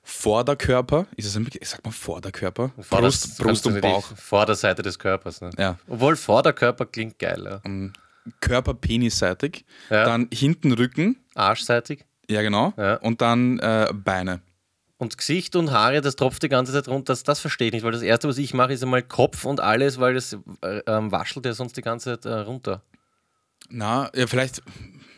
[0.05, 1.67] Vorderkörper, ist es ein Begriff?
[1.67, 2.71] Sagt man Vorderkörper?
[2.81, 4.05] Vorder- Brust, Brust und Bauch.
[4.17, 5.39] Vorderseite des Körpers.
[5.41, 5.49] Ne?
[5.57, 5.77] Ja.
[5.87, 7.43] Obwohl Vorderkörper klingt geil.
[7.63, 7.89] Ja.
[8.41, 10.03] Körper penisseitig, Ja.
[10.05, 12.05] dann hinten Rücken, Arschseitig.
[12.29, 12.95] ja genau, Ja.
[12.97, 14.41] und dann äh, Beine.
[14.97, 17.11] Und Gesicht und Haare, das tropft die ganze Zeit runter.
[17.11, 19.59] Das, das verstehe ich nicht, weil das Erste, was ich mache, ist einmal Kopf und
[19.59, 22.81] alles, weil das äh, ähm, waschelt ja sonst die ganze Zeit äh, runter.
[23.69, 24.61] Na, ja, vielleicht,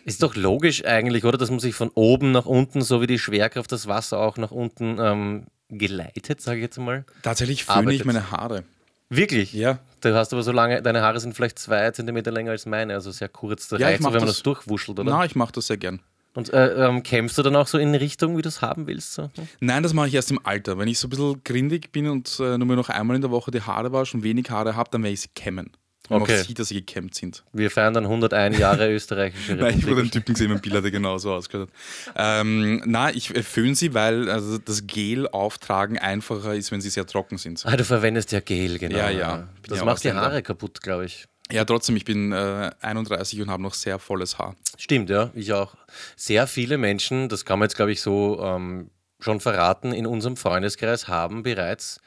[0.05, 1.37] Ist doch logisch eigentlich, oder?
[1.37, 4.51] Dass man sich von oben nach unten, so wie die Schwerkraft das Wasser auch nach
[4.51, 7.05] unten ähm, geleitet, sage ich jetzt mal.
[7.23, 8.05] tatsächlich föhne ich Arbeitet.
[8.05, 8.63] meine Haare.
[9.09, 9.53] Wirklich?
[9.53, 9.79] Ja.
[10.01, 13.11] Du hast aber so lange, deine Haare sind vielleicht zwei Zentimeter länger als meine, also
[13.11, 13.67] sehr kurz.
[13.67, 15.11] Da Ja, ich reicht so, mach wenn man das- durchwuschelt, oder?
[15.11, 15.99] Na, ich mache das sehr gern.
[16.33, 19.13] Und äh, ähm, kämpfst du dann auch so in Richtung, wie du es haben willst?
[19.13, 19.29] So?
[19.61, 20.77] Nein, das mache ich erst im Alter.
[20.77, 23.51] Wenn ich so ein bisschen grindig bin und äh, nur noch einmal in der Woche
[23.51, 25.71] die Haare wasche und wenig Haare habe, dann werde ich sie kämmen.
[26.09, 26.35] Und Okay.
[26.37, 27.43] man sieht, dass sie gekämmt sind.
[27.53, 30.11] Wir feiern dann 101 Jahre österreichische Nein, ich den Republik.
[30.11, 31.69] Typen gesehen, mein Bild hat er genauso ausgeschaut.
[32.15, 36.89] Ähm, na, ich äh, föhne sie, weil also das Gel auftragen einfacher ist, wenn sie
[36.89, 37.65] sehr trocken sind.
[37.65, 38.97] Ah, du verwendest ja Gel, genau.
[38.97, 39.47] Ja, ja.
[39.67, 40.11] Das ja macht die.
[40.13, 41.25] Haare kaputt, glaube ich.
[41.51, 44.55] Ja, trotzdem, ich bin äh, 31 und habe noch sehr volles Haar.
[44.77, 45.75] Stimmt, ja, ich auch.
[46.15, 50.37] Sehr viele Menschen, das kann man jetzt, glaube ich, so ähm, schon verraten, in unserem
[50.37, 51.99] Freundeskreis haben bereits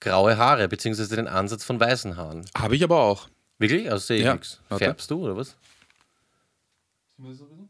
[0.00, 2.46] graue Haare, beziehungsweise den Ansatz von weißen Haaren.
[2.56, 3.28] Habe ich aber auch.
[3.58, 3.90] Wirklich?
[3.90, 4.60] Also sehe ich Ja, nichts.
[4.70, 5.56] Färbst du, oder was?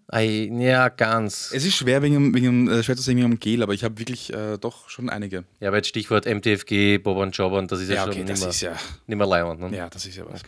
[0.09, 1.53] Ei, ja, ganz.
[1.55, 3.99] Es ist schwer wegen, wegen äh, schwer zu sagen wegen dem Gel, aber ich habe
[3.99, 5.45] wirklich äh, doch schon einige.
[5.61, 8.51] Ja, aber jetzt Stichwort MTFG, Bob und Job und das ist ja, schon das nimmer,
[8.51, 8.77] ist ja,
[9.07, 9.61] nimmer leibend.
[9.61, 9.77] Ne?
[9.77, 10.43] ja, das ist ja was.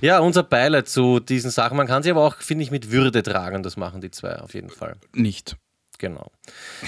[0.00, 1.76] Ja, unser Beileid zu diesen Sachen.
[1.76, 3.64] Man kann sie aber auch, finde ich, mit Würde tragen.
[3.64, 4.94] Das machen die zwei auf jeden Fall.
[5.12, 5.56] Nicht.
[5.98, 6.30] Genau.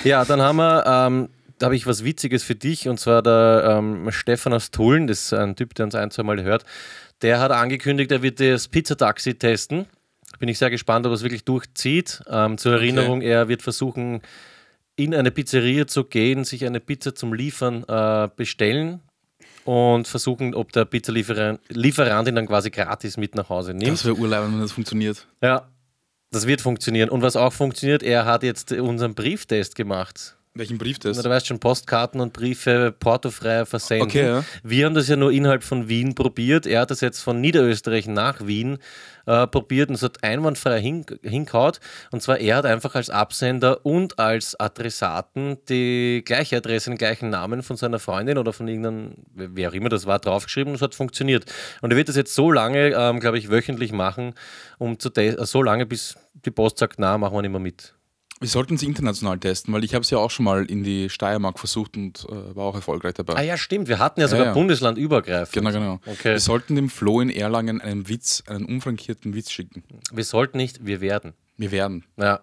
[0.05, 1.29] Ja, dann haben wir, ähm,
[1.63, 5.27] da habe ich was Witziges für dich und zwar der ähm, Stefan aus Tulln, das
[5.27, 6.65] ist ein Typ, der uns ein, zwei Mal hört.
[7.23, 9.87] Der hat angekündigt, er wird das Pizzataxi testen.
[10.41, 12.21] Bin ich sehr gespannt, ob er es wirklich durchzieht.
[12.29, 14.23] Ähm, zur Erinnerung, er wird versuchen,
[14.97, 19.01] in eine Pizzeria zu gehen, sich eine Pizza zum Liefern äh, bestellen
[19.65, 23.93] und versuchen, ob der Pizzalieferant Lieferant ihn dann quasi gratis mit nach Hause nimmt.
[23.93, 25.29] Das wäre urleib, wenn das funktioniert.
[25.41, 25.69] Ja,
[26.33, 27.09] das wird funktionieren.
[27.09, 30.37] Und was auch funktioniert, er hat jetzt unseren Brieftest gemacht.
[30.55, 31.17] Welchen Brief das?
[31.17, 34.07] Na, du weißt schon, Postkarten und Briefe portofrei versenden.
[34.07, 34.45] Okay, ja.
[34.63, 36.67] Wir haben das ja nur innerhalb von Wien probiert.
[36.67, 38.77] Er hat das jetzt von Niederösterreich nach Wien
[39.25, 41.81] äh, probiert und es hat einwandfrei hin, hinkaut.
[42.11, 47.31] Und zwar er hat einfach als Absender und als Adressaten die gleiche Adresse, den gleichen
[47.31, 50.83] Namen von seiner Freundin oder von irgendeinem, wer auch immer das war, draufgeschrieben und es
[50.83, 51.47] hat funktioniert.
[51.81, 54.35] Und er wird das jetzt so lange, ähm, glaube ich, wöchentlich machen,
[54.77, 57.95] um zu äh, so lange, bis die Post sagt, na, machen wir nicht mehr mit.
[58.43, 61.09] Wir sollten es international testen, weil ich habe es ja auch schon mal in die
[61.09, 63.35] Steiermark versucht und äh, war auch erfolgreich dabei.
[63.37, 63.87] Ah ja, stimmt.
[63.89, 64.53] Wir hatten ja sogar ja.
[64.53, 65.53] bundeslandübergreifend.
[65.53, 66.01] Genau, genau.
[66.07, 66.33] Okay.
[66.33, 69.85] Wir sollten dem Flo in Erlangen einen Witz, einen unfrankierten Witz schicken.
[70.13, 71.35] Wir sollten nicht, wir werden.
[71.57, 72.05] Wir werden.
[72.17, 72.41] Ja,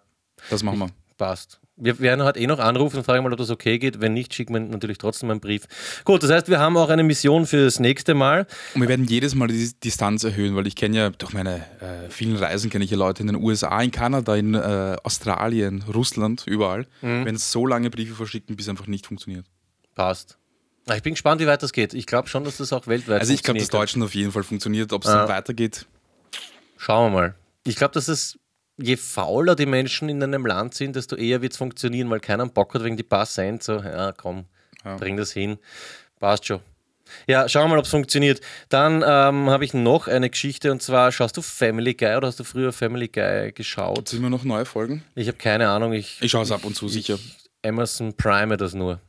[0.50, 0.90] Das machen wir.
[1.18, 1.60] passt.
[1.82, 4.02] Wir werden halt eh noch anrufen und fragen mal, ob das okay geht.
[4.02, 5.64] Wenn nicht, schicken wir natürlich trotzdem einen Brief.
[6.04, 8.48] Gut, das heißt, wir haben auch eine Mission für das nächste Mal.
[8.76, 12.10] Und wir werden jedes Mal die Distanz erhöhen, weil ich kenne ja durch meine äh,
[12.10, 16.44] vielen Reisen kenne ich ja Leute in den USA, in Kanada, in äh, Australien, Russland,
[16.48, 16.86] überall.
[17.02, 17.26] Mhm.
[17.26, 19.46] Wenn so lange Briefe verschicken, bis einfach nicht funktioniert.
[19.96, 20.38] Passt.
[20.88, 21.94] Ah, Ich bin gespannt, wie weit das geht.
[21.94, 23.70] Ich glaube schon, dass das auch weltweit Also ich glaube, dass.
[23.70, 24.92] Deutschland auf jeden Fall funktioniert.
[24.92, 25.20] Ob es Ja.
[25.20, 25.86] dann weitergeht,
[26.78, 27.36] Schauen wir mal.
[27.66, 28.39] Ich glaube, dass es,
[28.82, 32.46] je fauler die Menschen in einem Land sind, desto eher wird es funktionieren, weil keiner
[32.48, 33.64] Bock hat wegen die paar Cent.
[33.64, 34.46] So, ja, komm,
[34.98, 35.58] bring das hin.
[36.20, 36.60] Passt schon.
[37.28, 38.40] Ja, schauen wir mal, ob es funktioniert.
[38.70, 42.40] Dann ähm, habe ich noch eine Geschichte und zwar, schaust du Family Guy oder hast
[42.40, 44.10] du früher Family Guy geschaut?
[44.10, 45.04] sind wir noch neue Folgen?
[45.16, 45.94] Ich habe keine Ahnung.
[45.94, 47.18] Ich, Ich schaue es ab und zu, sicher.
[47.66, 49.00] Amazon Prime das nur.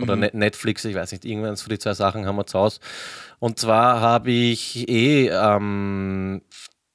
[0.00, 2.80] Oder Net- Netflix, ich weiß nicht, irgendwann von die zwei Sachen haben wir zu Hause.
[3.38, 6.40] Und zwar habe ich eh, ähm,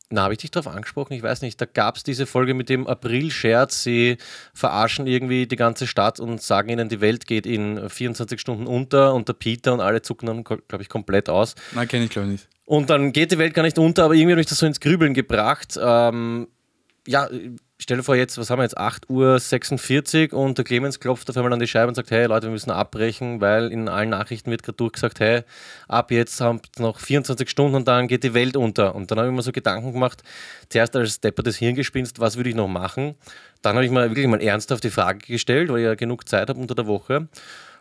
[0.09, 1.13] na, habe ich dich darauf angesprochen?
[1.13, 1.59] Ich weiß nicht.
[1.59, 3.83] Da gab es diese Folge mit dem April-Scherz.
[3.83, 4.17] Sie
[4.53, 9.13] verarschen irgendwie die ganze Stadt und sagen ihnen, die Welt geht in 24 Stunden unter
[9.13, 11.55] und der Peter und alle zucken dann, glaube ich, komplett aus.
[11.73, 12.47] Nein, kenne ich glaube ich nicht.
[12.63, 14.79] Und dann geht die Welt gar nicht unter, aber irgendwie hat mich das so ins
[14.79, 15.77] Grübeln gebracht.
[15.81, 16.47] Ähm,
[17.05, 17.29] ja,
[17.79, 21.37] stell dir vor, jetzt, was haben wir jetzt, 8.46 Uhr und der Clemens klopft auf
[21.37, 24.49] einmal an die Scheibe und sagt, hey Leute, wir müssen abbrechen, weil in allen Nachrichten
[24.51, 25.43] wird gerade durchgesagt, hey,
[25.87, 28.95] ab jetzt haben wir noch 24 Stunden und dann geht die Welt unter.
[28.95, 30.23] Und dann habe ich mir so Gedanken gemacht,
[30.69, 33.15] zuerst als Depper des Hirngespinst, was würde ich noch machen?
[33.61, 36.49] Dann habe ich mir wirklich mal ernsthaft die Frage gestellt, weil ich ja genug Zeit
[36.49, 37.27] habe unter der Woche.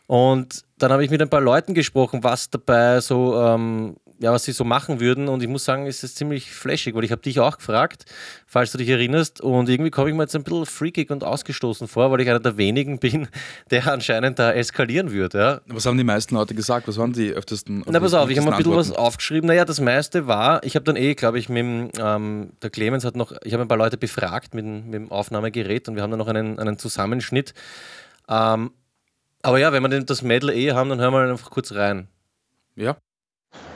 [0.06, 4.44] Und dann habe ich mit ein paar Leuten gesprochen, was dabei so ähm, ja, was
[4.44, 5.28] sie so machen würden.
[5.28, 8.04] Und ich muss sagen, es ist ziemlich flashig, weil ich habe dich auch gefragt,
[8.46, 9.40] falls du dich erinnerst.
[9.40, 12.40] Und irgendwie komme ich mir jetzt ein bisschen freakig und ausgestoßen vor, weil ich einer
[12.40, 13.28] der wenigen bin,
[13.70, 15.38] der anscheinend da eskalieren würde.
[15.66, 15.74] Ja.
[15.74, 16.88] Was haben die meisten Leute gesagt?
[16.88, 17.84] Was waren die öftesten?
[17.86, 19.48] Na, pass auf, ich habe mal ein bisschen was aufgeschrieben.
[19.48, 23.16] Naja, das meiste war, ich habe dann eh, glaube ich, mit ähm, der Clemens hat
[23.16, 26.18] noch, ich habe ein paar Leute befragt mit, mit dem Aufnahmegerät und wir haben dann
[26.18, 27.54] noch einen, einen Zusammenschnitt.
[28.28, 28.70] Ähm,
[29.42, 32.08] aber ja, wenn wir das Medal eh haben, dann hören wir einfach kurz rein.
[32.74, 32.96] Ja.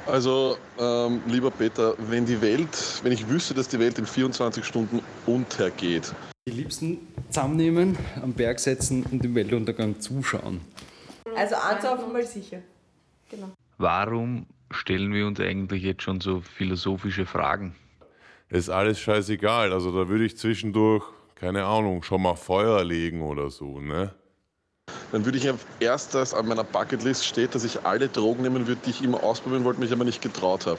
[0.07, 4.65] Also, ähm, lieber Peter, wenn die Welt, wenn ich wüsste, dass die Welt in 24
[4.65, 6.13] Stunden untergeht.
[6.49, 10.61] Die Liebsten zusammennehmen, am Berg setzen und dem Weltuntergang zuschauen.
[11.37, 12.59] Also anzapfen mal sicher.
[13.31, 13.51] Genau.
[13.79, 17.77] Warum stellen wir uns eigentlich jetzt schon so philosophische Fragen?
[18.49, 19.73] Ist alles scheißegal.
[19.73, 21.05] Also da würde ich zwischendurch,
[21.37, 24.13] keine Ahnung, schon mal Feuer legen oder so, ne?
[25.13, 28.81] Dann würde ich auf erstes an meiner Bucketlist steht, dass ich alle Drogen nehmen würde,
[28.85, 30.79] die ich immer ausprobieren wollte, mich aber nicht getraut habe.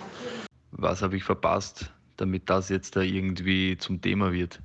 [0.71, 4.59] Was habe ich verpasst, damit das jetzt da irgendwie zum Thema wird?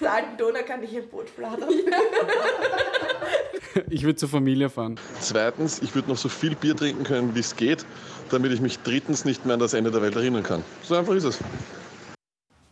[0.00, 1.68] Der alten Donau kann ich ein Boot fladern.
[3.90, 4.98] ich würde zur Familie fahren.
[5.20, 7.84] Zweitens, ich würde noch so viel Bier trinken können, wie es geht,
[8.30, 10.64] damit ich mich drittens nicht mehr an das Ende der Welt erinnern kann.
[10.82, 11.38] So einfach ist es.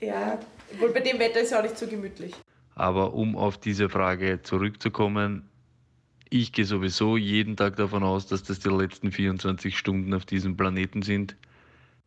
[0.00, 0.38] Ja,
[0.78, 2.32] wohl bei dem Wetter ist ja auch nicht so gemütlich.
[2.74, 5.50] Aber um auf diese Frage zurückzukommen,
[6.30, 10.56] ich gehe sowieso jeden Tag davon aus, dass das die letzten 24 Stunden auf diesem
[10.56, 11.36] Planeten sind.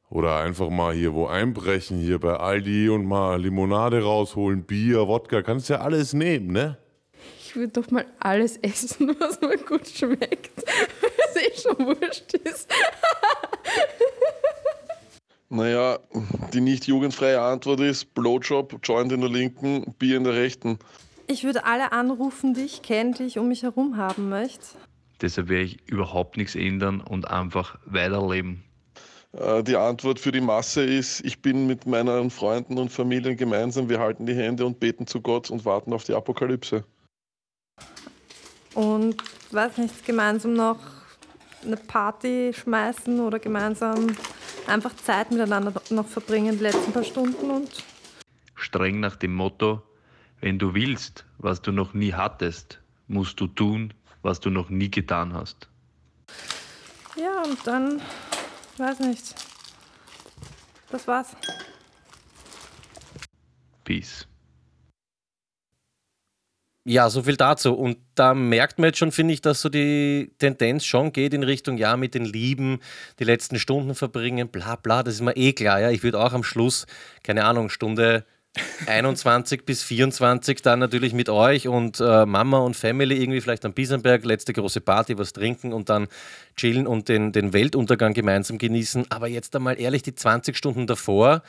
[0.09, 5.41] Oder einfach mal hier wo einbrechen, hier bei Aldi und mal Limonade rausholen, Bier, Wodka,
[5.41, 6.77] kannst ja alles nehmen, ne?
[7.39, 10.51] Ich würde doch mal alles essen, was mir gut schmeckt.
[11.17, 12.69] Was eh schon wurscht ist.
[15.49, 15.99] naja,
[16.53, 20.77] die nicht jugendfreie Antwort ist Blowjob, Joint in der linken, Bier in der rechten.
[21.31, 24.65] Ich würde alle anrufen, die ich kenne, die ich um mich herum haben möchte.
[25.21, 28.65] Deshalb werde ich überhaupt nichts ändern und einfach weiterleben.
[29.31, 33.87] Äh, die Antwort für die Masse ist, ich bin mit meinen Freunden und Familien gemeinsam,
[33.87, 36.83] wir halten die Hände und beten zu Gott und warten auf die Apokalypse.
[38.73, 39.15] Und
[39.51, 40.79] weiß nicht, gemeinsam noch
[41.65, 44.07] eine Party schmeißen oder gemeinsam
[44.67, 47.85] einfach Zeit miteinander noch verbringen, die letzten paar Stunden und.
[48.55, 49.81] Streng nach dem Motto,
[50.41, 54.89] wenn du willst, was du noch nie hattest, musst du tun, was du noch nie
[54.91, 55.69] getan hast.
[57.15, 58.01] Ja, und dann,
[58.77, 59.35] weiß nicht.
[60.89, 61.35] Das war's.
[63.83, 64.27] Peace.
[66.83, 67.73] Ja, so viel dazu.
[67.73, 71.43] Und da merkt man jetzt schon, finde ich, dass so die Tendenz schon geht in
[71.43, 72.79] Richtung, ja, mit den Lieben
[73.19, 75.79] die letzten Stunden verbringen, bla bla, das ist mir eh klar.
[75.79, 75.91] Ja.
[75.91, 76.87] Ich würde auch am Schluss,
[77.21, 78.25] keine Ahnung, Stunde
[78.85, 83.73] 21 bis 24 dann natürlich mit euch und äh, Mama und Family irgendwie vielleicht am
[83.73, 86.07] Biesenberg, letzte große Party, was trinken und dann
[86.57, 89.05] chillen und den, den Weltuntergang gemeinsam genießen.
[89.09, 91.43] Aber jetzt einmal ehrlich, die 20 Stunden davor,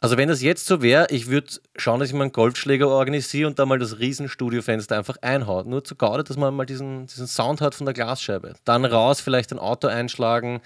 [0.00, 3.48] also wenn das jetzt so wäre, ich würde schauen, dass ich mal einen Golfschläger organisiere
[3.48, 5.66] und da mal das Riesenstudiofenster einfach einhaut.
[5.66, 8.52] Nur zu Gaude, dass man mal diesen, diesen Sound hat von der Glasscheibe.
[8.66, 10.60] Dann raus, vielleicht ein Auto einschlagen,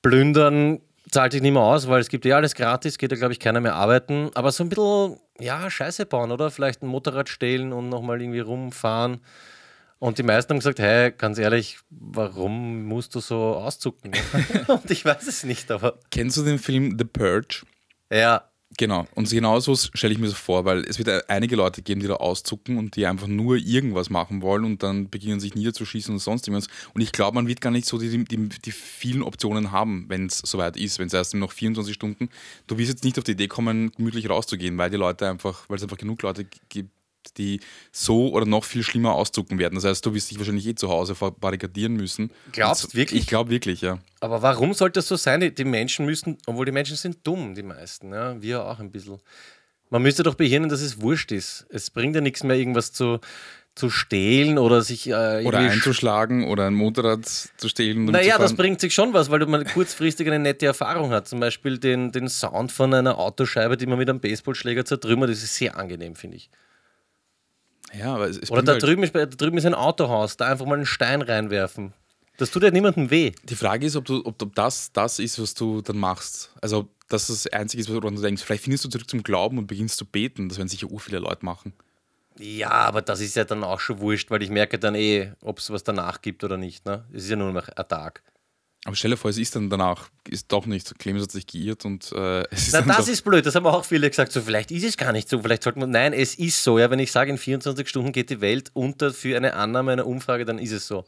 [0.00, 0.80] plündern,
[1.14, 3.40] zahlt sich nicht mehr aus, weil es gibt ja alles gratis, geht ja, glaube ich,
[3.40, 4.30] keiner mehr arbeiten.
[4.34, 6.50] Aber so ein bisschen, ja, Scheiße bauen, oder?
[6.50, 9.20] Vielleicht ein Motorrad stehlen und nochmal irgendwie rumfahren.
[9.98, 14.12] Und die meisten haben gesagt, hey, ganz ehrlich, warum musst du so auszucken?
[14.66, 15.98] und ich weiß es nicht, aber.
[16.10, 17.62] Kennst du den Film The Purge?
[18.12, 21.80] Ja, Genau, und genau so stelle ich mir das vor, weil es wird einige Leute
[21.80, 25.54] geben, die da auszucken und die einfach nur irgendwas machen wollen und dann beginnen sich
[25.54, 26.68] niederzuschießen und sonst irgendwas.
[26.92, 30.26] Und ich glaube, man wird gar nicht so die, die, die vielen Optionen haben, wenn
[30.26, 32.30] es soweit ist, wenn es erst noch 24 Stunden.
[32.66, 35.76] Du wirst jetzt nicht auf die Idee kommen, gemütlich rauszugehen, weil die Leute einfach, weil
[35.76, 36.90] es einfach genug Leute gibt,
[37.32, 37.60] die
[37.92, 39.74] so oder noch viel schlimmer auszucken werden.
[39.74, 42.30] Das heißt, du wirst dich wahrscheinlich eh zu Hause barrikadieren müssen.
[42.52, 43.22] Glaubst du wirklich?
[43.22, 43.98] Ich glaube wirklich, ja.
[44.20, 45.54] Aber warum sollte das so sein?
[45.54, 49.18] Die, Menschen müssen, obwohl die Menschen sind dumm, die meisten, ja, wir auch ein bisschen.
[49.90, 51.66] Man müsste doch behirnen, dass es wurscht ist.
[51.68, 53.20] Es bringt ja nichts mehr, irgendwas zu,
[53.74, 55.08] zu stehlen oder sich.
[55.08, 58.04] Äh, oder einzuschlagen oder ein Motorrad zu stehlen.
[58.06, 61.28] Naja, das bringt sich schon was, weil man kurzfristig eine nette Erfahrung hat.
[61.28, 65.30] Zum Beispiel den, den Sound von einer Autoscheibe, die man mit einem Baseballschläger zertrümmert.
[65.30, 66.50] Das ist sehr angenehm, finde ich.
[67.98, 70.76] Ja, aber Oder da, halt drüben ist, da drüben ist ein Autohaus, da einfach mal
[70.76, 71.92] einen Stein reinwerfen.
[72.36, 73.32] Das tut ja niemandem weh.
[73.44, 76.52] Die Frage ist, ob, du, ob, ob das das ist, was du dann machst.
[76.60, 78.42] Also, ob das das Einzige ist, woran du denkst.
[78.42, 80.48] Vielleicht findest du zurück zum Glauben und beginnst zu beten.
[80.48, 81.74] Das werden sicher ur viele Leute machen.
[82.38, 85.60] Ja, aber das ist ja dann auch schon wurscht, weil ich merke dann eh, ob
[85.60, 86.84] es was danach gibt oder nicht.
[86.84, 87.04] Ne?
[87.12, 88.22] Es ist ja nur noch ein Tag.
[88.86, 90.98] Aber stell dir vor, es ist dann danach, ist doch nicht.
[90.98, 93.54] Clemens hat sich geirrt und äh, es ist Na, dann das doch, ist blöd, das
[93.54, 94.30] haben auch viele gesagt.
[94.30, 95.40] So, vielleicht ist es gar nicht so.
[95.40, 95.90] Vielleicht sollte man.
[95.90, 96.78] Nein, es ist so.
[96.78, 100.06] Ja, wenn ich sage, in 24 Stunden geht die Welt unter für eine Annahme einer
[100.06, 101.06] Umfrage, dann ist es so.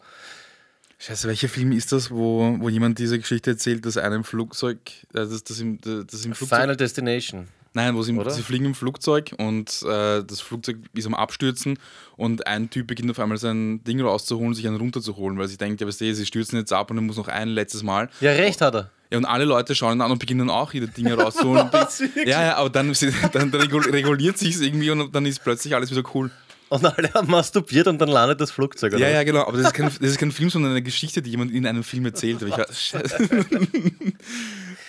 [0.98, 4.78] Scheiße, welcher Film ist das, wo, wo jemand diese Geschichte erzählt, dass einer im Flugzeug,
[5.12, 7.48] äh, das, das, im, das im Flugzeug Final Destination.
[7.76, 11.78] Nein, wo sie, sie fliegen im Flugzeug und äh, das Flugzeug ist am Abstürzen
[12.16, 15.82] und ein Typ beginnt auf einmal sein Ding rauszuholen, sich einen runterzuholen, weil sie denkt,
[15.82, 18.08] ja, weißt du, sie stürzen jetzt ab und er muss noch ein letztes Mal.
[18.22, 18.90] Ja, recht hat er.
[19.10, 21.68] Ja, und alle Leute schauen ihn an und beginnen auch ihre Dinge rauszuholen.
[22.24, 22.96] ja, ja, aber dann,
[23.32, 26.30] dann, reguliert sich es irgendwie und dann ist plötzlich alles wieder cool.
[26.70, 28.94] Und alle haben masturbiert und dann landet das Flugzeug.
[28.94, 29.14] Oder Ja, was?
[29.16, 29.42] ja, genau.
[29.46, 31.84] Aber das ist, kein, das ist kein Film, sondern eine Geschichte, die jemand in einem
[31.84, 32.40] Film erzählt.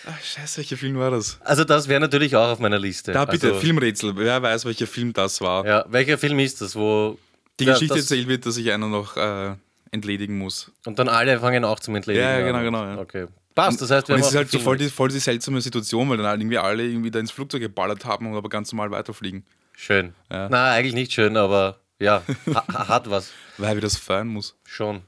[0.07, 0.13] Ich.
[0.13, 1.39] Ach, scheiße, welcher Film war das?
[1.43, 3.11] Also, das wäre natürlich auch auf meiner Liste.
[3.11, 4.13] Da bitte, also, Filmrätsel.
[4.15, 5.65] Wer weiß, welcher Film das war?
[5.65, 7.17] Ja, welcher Film ist das, wo.
[7.59, 9.55] Die Ja, Geschichte erzählt wird, dass sich einer noch äh,
[9.91, 10.71] entledigen muss.
[10.85, 12.23] Und dann alle fangen auch zum Entledigen.
[12.23, 12.45] Ja, ja, an.
[12.45, 12.97] genau, genau, ja.
[12.99, 13.27] Okay.
[13.55, 15.59] Passt, das heißt, wir und haben es ist halt so voll die, voll die seltsame
[15.61, 18.71] Situation, weil dann halt irgendwie alle irgendwie da ins Flugzeug geballert haben und aber ganz
[18.71, 19.43] normal weiterfliegen.
[19.75, 20.13] Schön.
[20.31, 20.47] Ja.
[20.49, 22.21] Na, eigentlich nicht schön, aber ja,
[22.53, 23.31] ha ha- hat was.
[23.57, 24.55] Weil wir das feiern muss.
[24.63, 25.01] Schon.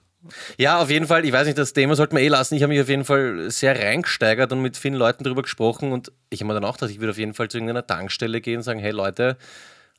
[0.57, 2.55] Ja, auf jeden Fall, ich weiß nicht, das Thema sollten wir eh lassen.
[2.55, 6.11] Ich habe mich auf jeden Fall sehr reingesteigert und mit vielen Leuten darüber gesprochen und
[6.29, 8.57] ich habe mir dann auch gedacht, ich würde auf jeden Fall zu irgendeiner Tankstelle gehen
[8.57, 9.37] und sagen, hey Leute,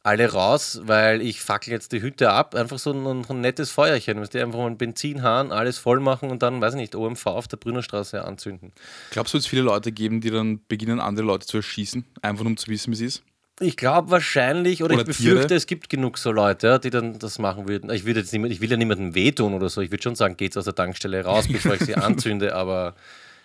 [0.02, 2.54] alle raus, weil ich fackel jetzt die Hütte ab.
[2.54, 6.30] Einfach so ein, ein nettes Feuerchen, weißt du, einfach mal einen Benzinhahn, alles voll machen
[6.30, 8.72] und dann, weiß ich nicht, OMV auf der Brünnerstraße anzünden.
[9.10, 12.56] Glaubst du, es viele Leute geben, die dann beginnen, andere Leute zu erschießen, einfach um
[12.56, 13.22] zu wissen, wie es ist?
[13.62, 15.54] Ich glaube wahrscheinlich, oder, Oder ich befürchte, Tiere.
[15.54, 17.90] es gibt genug so Leute, ja, die dann das machen würden.
[17.90, 19.82] Ich, würde jetzt niemand, ich will ja niemandem wehtun oder so.
[19.82, 22.94] Ich würde schon sagen, geht's aus der Tankstelle raus, bevor ich sie anzünde, aber.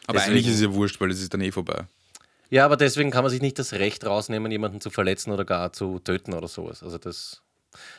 [0.08, 1.84] Aber deswegen- eigentlich ist es ja wurscht, weil es ist dann eh vorbei.
[2.49, 5.73] Ja, aber deswegen kann man sich nicht das Recht rausnehmen, jemanden zu verletzen oder gar
[5.73, 6.82] zu töten oder sowas.
[6.84, 7.41] Also das.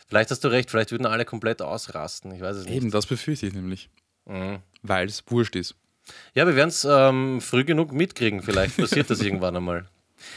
[0.08, 2.32] Vielleicht hast du recht, vielleicht würden alle komplett ausrasten.
[2.32, 2.74] Ich weiß es nicht.
[2.74, 3.90] Eben, das befürchte ich nämlich.
[4.24, 4.60] Mhm.
[4.82, 5.74] Weil es wurscht ist.
[6.34, 8.40] Ja, wir werden es ähm, früh genug mitkriegen.
[8.40, 9.86] Vielleicht passiert das irgendwann einmal.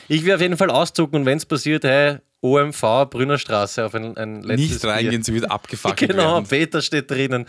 [0.08, 4.15] Ich will auf jeden Fall auszucken und wenn es passiert, hey, OMV, Brünnerstraße auf ein,
[4.15, 6.47] ein letztes Nicht reingehen, sie wird abgefackelt Genau, werden.
[6.47, 7.45] Peter steht drinnen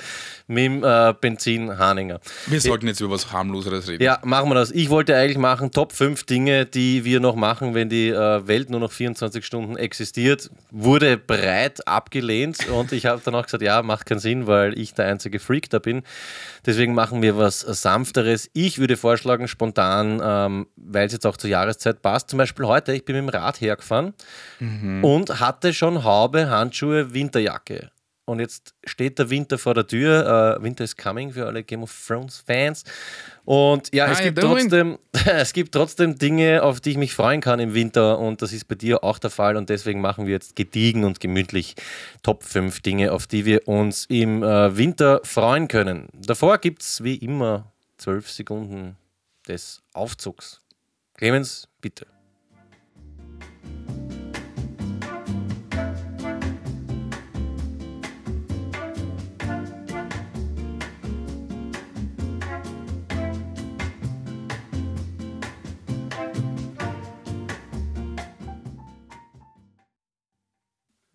[0.49, 2.19] mit dem äh, Benzin Haninger.
[2.47, 4.03] Wir sollten jetzt über was harmloseres reden.
[4.03, 4.73] Ja, machen wir das.
[4.73, 8.69] Ich wollte eigentlich machen Top 5 Dinge, die wir noch machen, wenn die äh, Welt
[8.71, 10.51] nur noch 24 Stunden existiert.
[10.73, 14.93] Wurde breit abgelehnt und ich habe dann auch gesagt, ja, macht keinen Sinn, weil ich
[14.95, 16.03] der einzige Freak da bin.
[16.67, 18.51] Deswegen machen wir was Sanfteres.
[18.55, 22.93] Ich würde vorschlagen, spontan, ähm, weil es jetzt auch zur Jahreszeit passt, zum Beispiel heute,
[22.93, 24.15] ich bin mit dem Rad hergefahren
[25.03, 27.91] und hatte schon Haube, Handschuhe, Winterjacke.
[28.31, 30.57] Und jetzt steht der Winter vor der Tür.
[30.57, 32.85] Äh, Winter is coming für alle Game of Thrones Fans.
[33.45, 37.59] Und ja, es gibt, trotzdem, es gibt trotzdem Dinge, auf die ich mich freuen kann
[37.59, 38.21] im Winter.
[38.21, 39.57] Und das ist bei dir auch der Fall.
[39.57, 41.75] Und deswegen machen wir jetzt gediegen und gemütlich
[42.23, 46.07] Top 5 Dinge, auf die wir uns im äh, Winter freuen können.
[46.15, 48.97] Davor gibt es wie immer 12 Sekunden
[49.49, 50.61] des Aufzugs.
[51.17, 52.07] Clemens, bitte.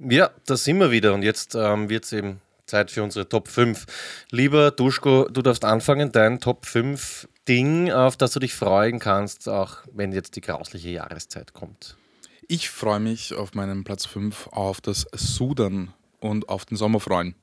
[0.09, 3.47] Ja, da sind wir wieder und jetzt ähm, wird es eben Zeit für unsere Top
[3.47, 3.85] 5.
[4.31, 9.47] Lieber Duschko, du darfst anfangen, dein Top 5 Ding, auf das du dich freuen kannst,
[9.49, 11.95] auch wenn jetzt die grausliche Jahreszeit kommt.
[12.47, 17.35] Ich freue mich auf meinem Platz 5 auf das Sudern und auf den Sommer freuen.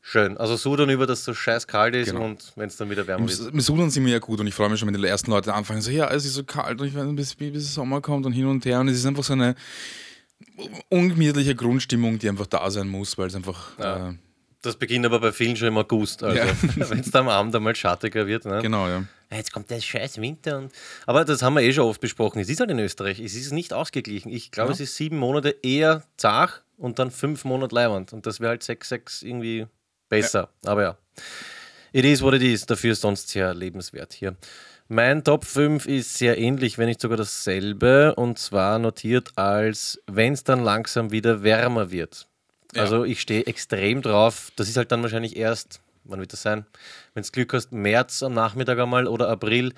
[0.00, 0.36] Schön.
[0.38, 2.26] Also Sudan über, dass es so scheiß kalt ist Genau.
[2.26, 3.52] und wenn es dann wieder wärmer wird.
[3.52, 5.52] Im Sudern sind wir ja gut und ich freue mich schon, wenn die ersten Leute
[5.52, 8.24] anfangen, so, ja, es ist so kalt und ich weiß nicht, bis, bis Sommer kommt
[8.24, 8.78] und hin und her.
[8.80, 9.56] Und es ist einfach so eine
[10.88, 13.78] ungemütliche Grundstimmung, die einfach da sein muss, weil es einfach.
[13.78, 14.10] Ja.
[14.10, 14.14] Äh,
[14.62, 16.22] Das beginnt aber bei vielen schon im August.
[16.22, 16.46] Also, Ja.
[16.90, 18.44] wenn es dann am Abend einmal schattiger wird.
[18.46, 18.60] Ne?
[18.62, 19.04] genau, ja.
[19.30, 20.58] Ja, Jetzt kommt der scheiß Winter.
[20.58, 20.72] Und
[21.06, 22.40] aber das haben wir eh schon oft besprochen.
[22.40, 24.30] Es ist halt in Österreich, es ist nicht ausgeglichen.
[24.32, 24.74] Ich glaube, Ja.
[24.74, 28.12] es ist sieben Monate eher zart und dann fünf Monate Leihwand.
[28.12, 29.66] Und das wäre halt sechs, sechs irgendwie
[30.08, 30.48] besser.
[30.64, 30.98] Aber ja.
[31.92, 32.66] It is what it is.
[32.66, 34.36] Dafür ist sonst sehr lebenswert hier.
[34.88, 38.14] Mein Top 5 ist sehr ähnlich, wenn nicht sogar dasselbe.
[38.14, 42.28] Und zwar notiert als, wenn es dann langsam wieder wärmer wird.
[42.74, 42.82] Ja.
[42.82, 44.52] Also ich stehe extrem drauf.
[44.56, 46.66] Das ist halt dann wahrscheinlich erst, wann wird das sein?
[47.14, 49.72] Wenn du Glück hast, März am Nachmittag einmal oder April.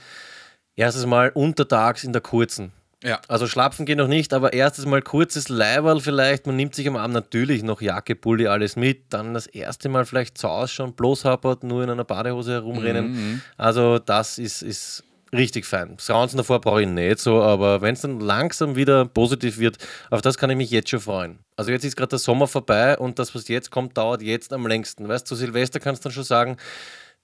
[0.76, 2.72] Erstes Mal untertags in der kurzen.
[3.04, 3.20] Ja.
[3.28, 6.46] Also schlafen geht noch nicht, aber erstes Mal kurzes Leiberl vielleicht.
[6.46, 9.12] Man nimmt sich am Abend natürlich noch Jacke, Pulli, alles mit.
[9.12, 13.12] Dann das erste Mal vielleicht zu Hause schon bloß happert, nur in einer Badehose herumrennen.
[13.12, 15.94] Mhm, Also das ist, ist richtig fein.
[15.96, 19.78] Das Raunzen davor brauche ich nicht so, aber wenn es dann langsam wieder positiv wird,
[20.10, 21.38] auf das kann ich mich jetzt schon freuen.
[21.54, 24.66] Also jetzt ist gerade der Sommer vorbei und das, was jetzt kommt, dauert jetzt am
[24.66, 25.06] längsten.
[25.06, 26.56] Weißt du, zu Silvester kannst du dann schon sagen,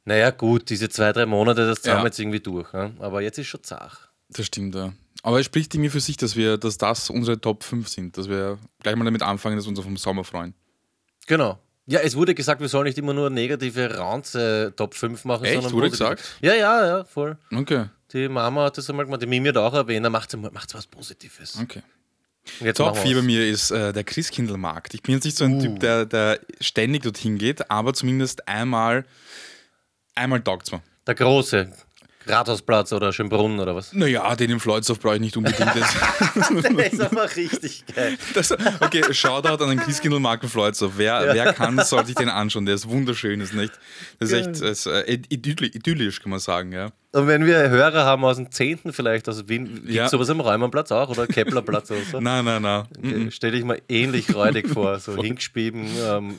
[0.05, 2.03] naja gut, diese zwei, drei Monate, das zahlen Ja.
[2.05, 2.73] wir jetzt irgendwie durch.
[2.75, 2.91] Ja?
[3.01, 4.11] Aber jetzt ist schon zach.
[4.35, 4.93] Das stimmt, ja.
[5.23, 8.29] Aber es spricht irgendwie für sich, dass wir, dass das unsere Top 5 sind, dass
[8.29, 10.55] wir gleich mal damit anfangen, dass wir uns auf den Sommer freuen.
[11.27, 11.59] Genau.
[11.87, 15.55] Ja, es wurde gesagt, wir sollen nicht immer nur negative Raunze Top 5 machen, Echt?
[15.55, 16.11] sondern Wurde positive.
[16.17, 16.37] gesagt?
[16.43, 17.37] Ja, ja, ja, voll.
[17.55, 20.75] Okay, Die Mama hat das einmal gemacht, die Mimi hat auch erwähnt, da macht macht's
[20.75, 21.59] was Positives.
[21.61, 21.83] okay.
[22.61, 24.93] Jetzt Top machen 4 bei mir ist äh, der Christkindlmarkt.
[24.93, 29.07] Ich bin jetzt nicht so ein Typ, der, der ständig dorthin geht, aber zumindest einmal,
[30.15, 30.83] einmal taugt mir.
[31.07, 31.73] Der große.
[32.27, 33.93] Rathausplatz oder Schönbrunn oder was?
[33.93, 35.71] Naja, den im Floydsdorf brauche ich nicht unbedingt.
[36.35, 38.17] Das, Der ist aber richtig geil.
[38.35, 40.93] das, okay, Shoutout an den Christkindlmarkt in Floydsdorf.
[40.97, 42.67] Wer, wer kann, sollte sich den anschauen.
[42.67, 43.73] Der ist wunderschön, ist nicht?
[44.19, 46.73] Das ist echt das ist, äh, idylli- idyllisch, kann man sagen.
[46.73, 46.91] Ja.
[47.13, 48.93] Und wenn wir Hörer haben aus dem 10.
[48.93, 50.09] vielleicht, aus Wien, gibt Ja.
[50.09, 52.21] sowas am Räumerplatz auch oder Keplerplatz oder so?
[52.21, 52.85] Nein, nein, nein.
[52.99, 54.99] Okay, Stelle ich mir ähnlich räudig vor.
[54.99, 56.39] So Hingespieben, ähm,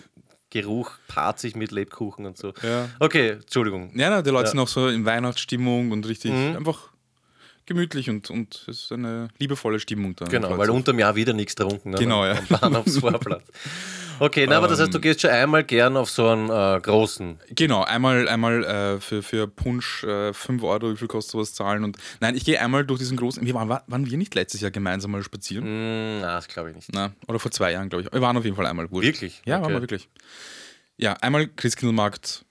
[0.61, 2.53] Geruch paart sich mit Lebkuchen und so.
[2.63, 2.87] Ja.
[2.99, 3.91] Okay, Entschuldigung.
[3.93, 4.51] Ja, na, die Leute Ja.
[4.51, 6.55] sind auch so in Weihnachtsstimmung und richtig Mhm.
[6.55, 6.89] einfach
[7.65, 10.25] gemütlich und, und es ist eine liebevolle Stimmung da.
[10.25, 11.89] Genau, weil unterm Jahr wieder nichts trunken.
[11.91, 11.97] Ne?
[11.97, 12.33] Genau, ja.
[12.37, 13.43] Am Bahnhofsvorplatz.
[14.19, 17.39] Okay, na, aber das heißt, du gehst schon einmal gern auf so einen äh, großen.
[17.49, 21.83] Genau, einmal, einmal äh, für, für Punsch äh, 5 Euro, wie viel kostet sowas zahlen.
[21.83, 23.45] Und nein, ich gehe einmal durch diesen großen.
[23.45, 25.65] Wir waren, waren wir nicht letztes Jahr gemeinsam mal spazieren?
[25.65, 26.89] Hm, na, das glaube ich nicht.
[26.93, 28.13] Na, oder vor zwei Jahren, glaube ich.
[28.13, 28.89] Wir waren auf jeden Fall einmal.
[28.89, 29.05] Wurscht.
[29.07, 29.41] Wirklich?
[29.45, 29.73] Ja, waren Okay.
[29.73, 30.09] wir wirklich.
[30.97, 32.44] Ja, einmal Christkindlmarkt.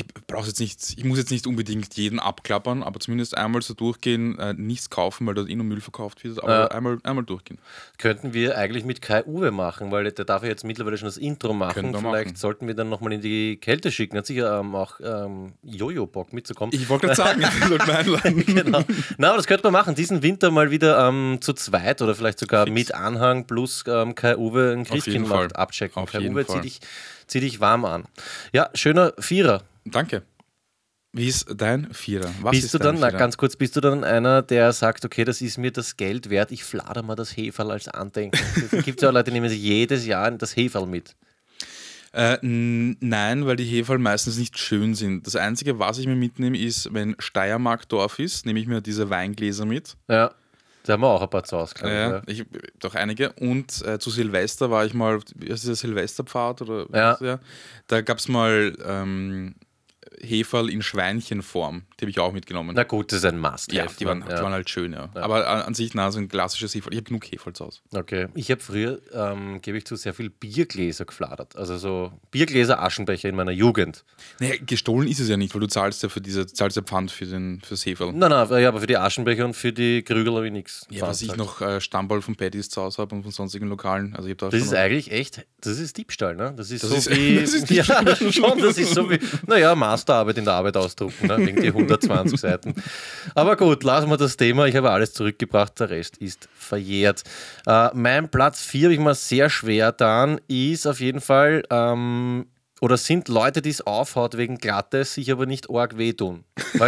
[0.00, 3.74] Ich brauche jetzt nicht, ich muss jetzt nicht unbedingt jeden abklappern, aber zumindest einmal so
[3.74, 6.66] durchgehen, äh, nichts kaufen, weil dort eh nur Müll verkauft wird, aber Ja.
[6.68, 7.58] einmal, einmal durchgehen.
[7.98, 11.16] Könnten wir eigentlich mit Kai Uwe machen, weil der darf ja jetzt mittlerweile schon das
[11.16, 11.92] Intro machen.
[11.92, 12.36] Wir Vielleicht machen.
[12.36, 14.16] sollten wir dann nochmal in die Kälte schicken.
[14.18, 16.72] Hat sicher ähm, auch ähm, Jojo Bock mitzukommen.
[16.74, 18.44] Ich wollte gerade sagen, ich sollte mich einladen.
[18.46, 18.84] genau.
[19.16, 19.94] Na, aber das könnte man machen.
[19.94, 24.36] Diesen Winter mal wieder ähm, zu zweit oder vielleicht sogar mit Anhang plus ähm, Kai
[24.36, 25.60] Uwe einen jeden Christkindmarkt Fall.
[25.62, 26.02] abchecken.
[26.02, 26.60] Auf Kai jeden Uwe, zieh Fall.
[26.60, 26.80] dich,
[27.28, 28.04] zieh dich warm an.
[28.52, 29.62] Ja, schöner Vierer.
[29.84, 30.22] Danke.
[31.12, 32.30] Wie ist dein Vierer?
[32.42, 33.18] Was bist ist du dann, na, Vierer?
[33.18, 36.52] ganz kurz, bist du dann einer, der sagt, okay, das ist mir das Geld wert,
[36.52, 38.38] ich flader mal das Heferl als Andenken.
[38.72, 41.16] Es gibt ja auch Leute, die nehmen sich jedes Jahr das Heferl mit.
[42.12, 45.26] Äh, nein, weil die Heferl meistens nicht schön sind.
[45.26, 49.66] Das Einzige, was ich mir mitnehme, ist, wenn Steiermark-Dorf ist, nehme ich mir diese Weingläser
[49.66, 49.96] mit.
[50.08, 50.32] Ja,
[50.88, 52.22] da haben wir auch ein paar zu Hause, glaub ich, Ja, ja.
[52.26, 52.44] ich,
[52.80, 53.32] doch einige.
[53.34, 56.62] Und äh, zu Silvester war ich mal, wie heißt dieser Silvesterpfad?
[56.62, 57.18] Oder, Ja.
[57.20, 57.38] ja.
[57.88, 59.54] Da gab es mal ähm,
[60.20, 61.82] Heferl in Schweinchenform.
[61.98, 62.74] Die habe ich auch mitgenommen.
[62.76, 63.72] Na gut, das ist ein Must.
[63.72, 64.36] ja, die waren, ja.
[64.36, 65.08] die waren halt schön, ja.
[65.14, 66.92] Aber an, an sich, na, so ein klassisches Heferl.
[66.92, 67.80] Ich habe genug Heferl zu Hause.
[67.92, 68.28] Okay.
[68.34, 71.56] Ich habe früher, ähm, gebe ich zu, sehr viel Biergläser gefladert.
[71.56, 74.04] Also so Biergläser, Aschenbecher in meiner Jugend.
[74.38, 77.10] Naja, gestohlen ist es ja nicht, weil du zahlst ja für diese, zahlst ja Pfand
[77.10, 78.12] für den, fürs Heferl.
[78.12, 80.86] Nein, nein, ja, aber für die Aschenbecher und für die Krügel habe ich nichts.
[80.90, 84.14] Ja, was ich noch äh, Stammball von Paddy's zu Hause habe und von sonstigen Lokalen.
[84.14, 86.54] Also ich da Das ist eigentlich echt, das ist Diebstahl, ne?
[86.56, 87.40] Das ist Das so ist- wie.
[87.40, 87.84] das ist ja,
[88.30, 91.38] schon, das ist so wie, naja, Masterarbeit in der Arbeit ausdrucken, ne?
[91.38, 92.74] wegen die 120 Seiten.
[93.34, 94.66] Aber gut, lassen wir das Thema.
[94.66, 97.22] Ich habe alles zurückgebracht, der Rest ist verjährt.
[97.66, 101.62] Äh, mein Platz 4 habe ich mir sehr schwer dann, ist auf jeden Fall.
[101.70, 102.46] Ähm,
[102.80, 106.44] oder sind Leute, die es aufhaut wegen Glattes, sich aber nicht arg wehtun?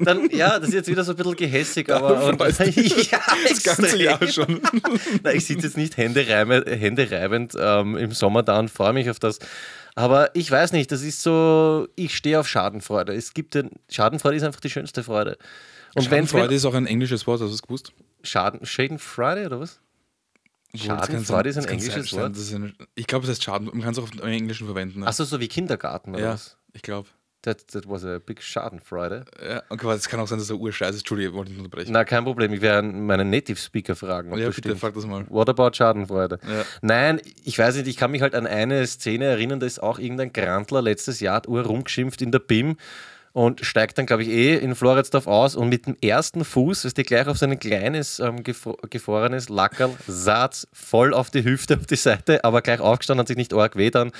[0.00, 2.34] Dann, ja, das ist jetzt wieder so ein bisschen gehässig, aber.
[2.36, 2.60] Freust
[3.10, 4.60] ja, das ganze Jahr schon.
[5.22, 9.18] Nein, ich sitze jetzt nicht händereibend, händereibend ähm, im Sommer da und freue mich auf
[9.18, 9.38] das.
[9.96, 13.14] Aber ich weiß nicht, das ist so, ich stehe auf Schadenfreude.
[13.14, 15.38] Es gibt den, Schadenfreude ist einfach die schönste Freude.
[15.94, 17.92] Und wenn Schadenfreude ist auch ein englisches Wort, hast du es gewusst?
[18.22, 19.80] Schaden, Schadenfreude oder was?
[20.74, 22.36] Schadenfreude ist ein englisches Wort.
[22.36, 23.68] ein, ich glaube, es heißt Schaden.
[23.68, 25.00] Man kann es auch im Englischen verwenden.
[25.00, 25.06] Ne?
[25.06, 26.58] Achso, so wie Kindergarten oder ja, was?
[26.74, 27.08] ich glaube.
[27.46, 29.24] That, that was a big Schadenfreude.
[29.40, 31.02] Ja, okay, aber es kann auch sein, dass er urscheiß ist.
[31.02, 31.92] Entschuldige, ich wollte nicht unterbrechen.
[31.92, 32.52] Na, kein Problem.
[32.52, 34.30] Ich werde meinen Native Speaker fragen.
[34.36, 34.80] Ja, das bitte, stimmt.
[34.80, 35.24] frag das mal.
[35.28, 36.40] What about Schadenfreude?
[36.42, 36.64] Ja.
[36.82, 40.00] Nein, ich weiß nicht, ich kann mich halt an eine Szene erinnern, da ist auch
[40.00, 42.76] irgendein Grantler letztes Jahr hat Uhr rumgeschimpft in der BIM
[43.32, 46.96] und steigt dann, glaube ich, eh in Floridsdorf aus und mit dem ersten Fuß ist
[46.96, 51.86] der gleich auf sein kleines, ähm, gefro gefrorenes Lackerl, Satz voll auf die Hüfte, auf
[51.86, 54.10] die Seite, aber gleich aufgestanden, hat sich nicht arg weh dann.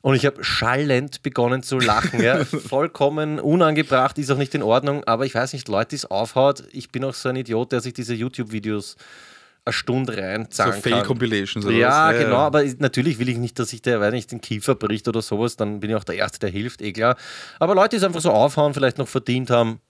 [0.00, 2.22] Und ich habe schallend begonnen zu lachen.
[2.22, 2.44] Ja.
[2.44, 6.62] Vollkommen unangebracht, ist auch nicht in Ordnung, aber ich weiß nicht, Leute, die es aufhaut.
[6.72, 8.96] Ich bin auch so ein Idiot, der sich diese YouTube-Videos
[9.64, 10.62] eine Stunde rein So.
[10.70, 12.18] Fail-Compilations oder Ja, was?
[12.22, 15.08] genau, aber ich- natürlich will ich nicht, dass sich der, weiß nicht, den Kiefer bricht
[15.08, 17.16] oder sowas, dann bin ich auch der Erste, der hilft, eh klar.
[17.58, 19.80] Aber Leute, die es einfach so aufhauen, vielleicht noch verdient haben,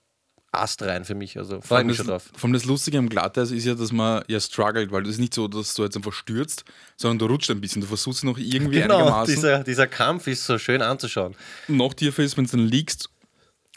[0.51, 2.29] Ast rein für mich, also freue mich das, schon drauf.
[2.35, 5.19] vor allem das Lustige am Glatteis ist ja, dass man ja struggelt, weil das ist
[5.19, 6.63] nicht so, dass du jetzt einfach stürzt,
[6.97, 7.81] sondern du rutscht ein bisschen.
[7.81, 9.35] Du versuchst noch irgendwie Genau, einigermaßen.
[9.35, 11.35] dieser, dieser Kampf ist so schön anzuschauen.
[11.67, 13.09] noch tiefer ist, wenn du dann liegst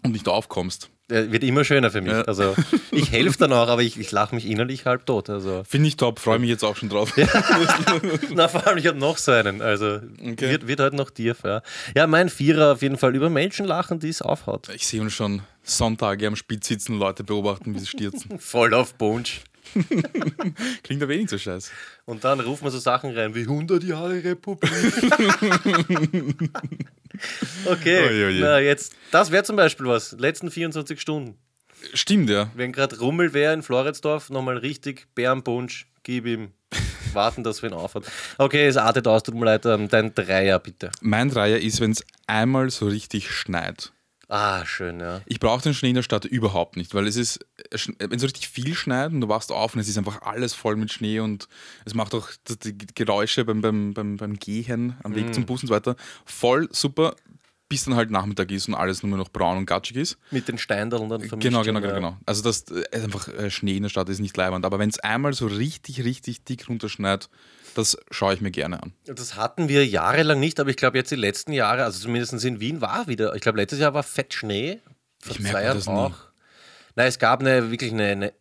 [0.02, 0.88] und nicht aufkommst.
[1.08, 2.12] Wird immer schöner für mich.
[2.12, 2.22] Ja.
[2.22, 2.54] Also
[2.90, 5.28] ich helfe dann auch, aber ich, ich lache mich innerlich halb tot.
[5.28, 5.62] Also.
[5.68, 7.12] Finde ich top, freue mich jetzt auch schon drauf.
[8.34, 9.60] Na, vor allem, ich habe noch so einen.
[9.60, 10.50] Also Okay.
[10.50, 11.62] wird, wird halt noch tief, ja.
[11.94, 14.68] Ja, mein Vierer auf jeden Fall über Menschen lachen, die es aufhaut.
[14.74, 18.38] Ich sehe uns schon Sonntage am Spitz sitzen, Leute beobachten, wie sie stürzen.
[18.38, 19.42] Voll auf Punsch.
[20.82, 21.70] Klingt aber eh nicht so scheiße.
[22.04, 24.70] Und dann ruft man so Sachen rein wie 100 Jahre Republik.
[27.66, 28.40] okay, Ui, ui.
[28.40, 30.12] na jetzt, das wäre zum Beispiel was.
[30.12, 31.36] Letzten 24 Stunden.
[31.94, 32.50] Stimmt, ja.
[32.54, 36.52] Wenn gerade Rummel wäre in Floridsdorf, nochmal richtig Bärenpunsch, gib ihm.
[37.12, 38.04] Warten, dass wir ihn aufhat.
[38.38, 39.66] Okay, es artet aus, tut mir leid.
[39.66, 40.90] ähm, Dein Dreier, bitte.
[41.00, 43.92] Mein Dreier ist, wenn es einmal so richtig schneit.
[44.34, 45.20] Ah, schön, ja.
[45.26, 47.40] Ich brauche den Schnee in der Stadt überhaupt nicht, weil es ist,
[47.98, 50.76] wenn so richtig viel schneit und du wachst auf und es ist einfach alles voll
[50.76, 51.48] mit Schnee und
[51.84, 52.30] es macht auch
[52.64, 55.32] die Geräusche beim, beim, beim, beim Gehen am Weg Mhm.
[55.34, 57.14] zum Bus und so weiter voll super,
[57.68, 60.18] bis dann halt Nachmittag ist und alles nur noch braun und gatschig ist.
[60.30, 61.48] Mit den Steindeln dann vermischt.
[61.50, 62.16] Genau, genau, genau, genau.
[62.24, 64.88] Also das äh, ist einfach äh, Schnee in der Stadt ist nicht leibend, aber wenn
[64.88, 67.28] es einmal so richtig, richtig dick runterschneit,
[67.74, 68.92] das schaue ich mir gerne an.
[69.06, 72.60] Das hatten wir jahrelang nicht, aber ich glaube jetzt die letzten Jahre, also zumindest in
[72.60, 74.80] Wien war wieder, ich glaube letztes Jahr war Fettschnee.
[75.20, 75.92] Vor Ich merke das nie.
[75.92, 76.14] auch.
[76.96, 78.32] Nein, es gab eine wirklich eine, eine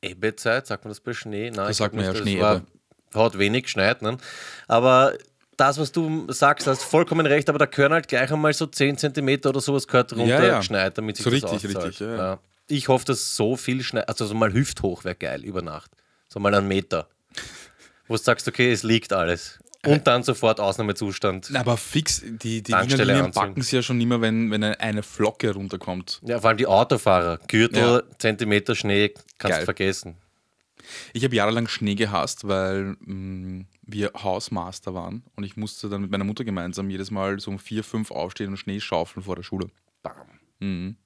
[0.00, 1.46] Ebbezeit, sagt man das bei Schnee?
[1.50, 2.62] Nein, Da ich sagt man ja es war-.
[3.14, 4.16] Hat wenig geschneit, ne?
[4.68, 5.12] Aber
[5.58, 8.96] das, was du sagst, hast vollkommen recht, aber da können halt gleich einmal so 10
[8.96, 10.58] cm oder sowas gehört runter Ja, ja.
[10.58, 11.86] geschneit, damit sich So das richtig, auszahlt.
[11.88, 12.38] richtig, ja, ja.
[12.68, 15.90] Ich hoffe, dass so viel schneit, also so mal hüfthoch wäre geil über Nacht.
[16.28, 17.08] So mal einen Meter.
[18.08, 19.58] Wo du sagst, okay, es liegt alles.
[19.84, 21.48] Und dann sofort Ausnahmezustand.
[21.50, 25.02] Na, Aber fix, die, die Wiener Linien backen sie ja schon immer, wenn, wenn eine
[25.02, 26.20] Flocke runterkommt.
[26.24, 27.38] Ja, vor allem die Autofahrer.
[27.48, 28.02] Gürtel, Ja.
[28.18, 29.60] Zentimeter Schnee, kannst Geil.
[29.60, 30.16] du vergessen.
[31.12, 36.10] Ich habe jahrelang Schnee gehasst, weil mh, wir Hausmaster waren und ich musste dann mit
[36.10, 39.42] meiner Mutter gemeinsam jedes Mal so um vier, fünf aufstehen und Schnee schaufeln vor der
[39.42, 39.68] Schule.
[40.02, 40.14] Bam.
[40.60, 40.96] Mhm.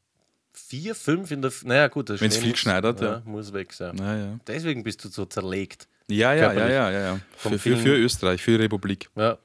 [0.52, 1.50] Vier, fünf in der.
[1.50, 3.22] F naja, gut, der Wenn's Schnee viel hat, ja, ja.
[3.26, 3.94] muss weg sein.
[3.96, 4.38] Naja.
[4.46, 5.86] Deswegen bist du so zerlegt.
[6.10, 9.08] Ja, ja, ja, ja, ja, Für, für, für Österreich, für die Republik.
[9.16, 9.38] Ja.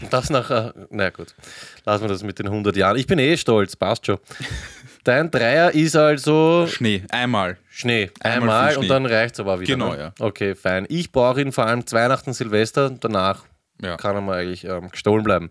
[0.00, 0.74] Und das nachher.
[0.90, 1.34] Na gut,
[1.84, 2.96] lassen wir das mit den 100 Jahren.
[2.96, 4.18] Ich bin eh stolz, passt schon.
[5.04, 7.58] Dein Dreier ist also Schnee, einmal.
[7.70, 8.10] Schnee.
[8.20, 8.88] Einmal Einmal, viel und Schnee.
[8.94, 9.72] dann reicht es aber wieder.
[9.72, 9.98] Genau, ne?
[9.98, 10.12] ja.
[10.18, 10.84] Okay, fein.
[10.88, 13.44] Ich brauche ihn vor allem Weihnachten, Silvester, danach
[13.80, 13.96] Ja.
[13.96, 15.50] kann er mal eigentlich ähm, gestohlen bleiben.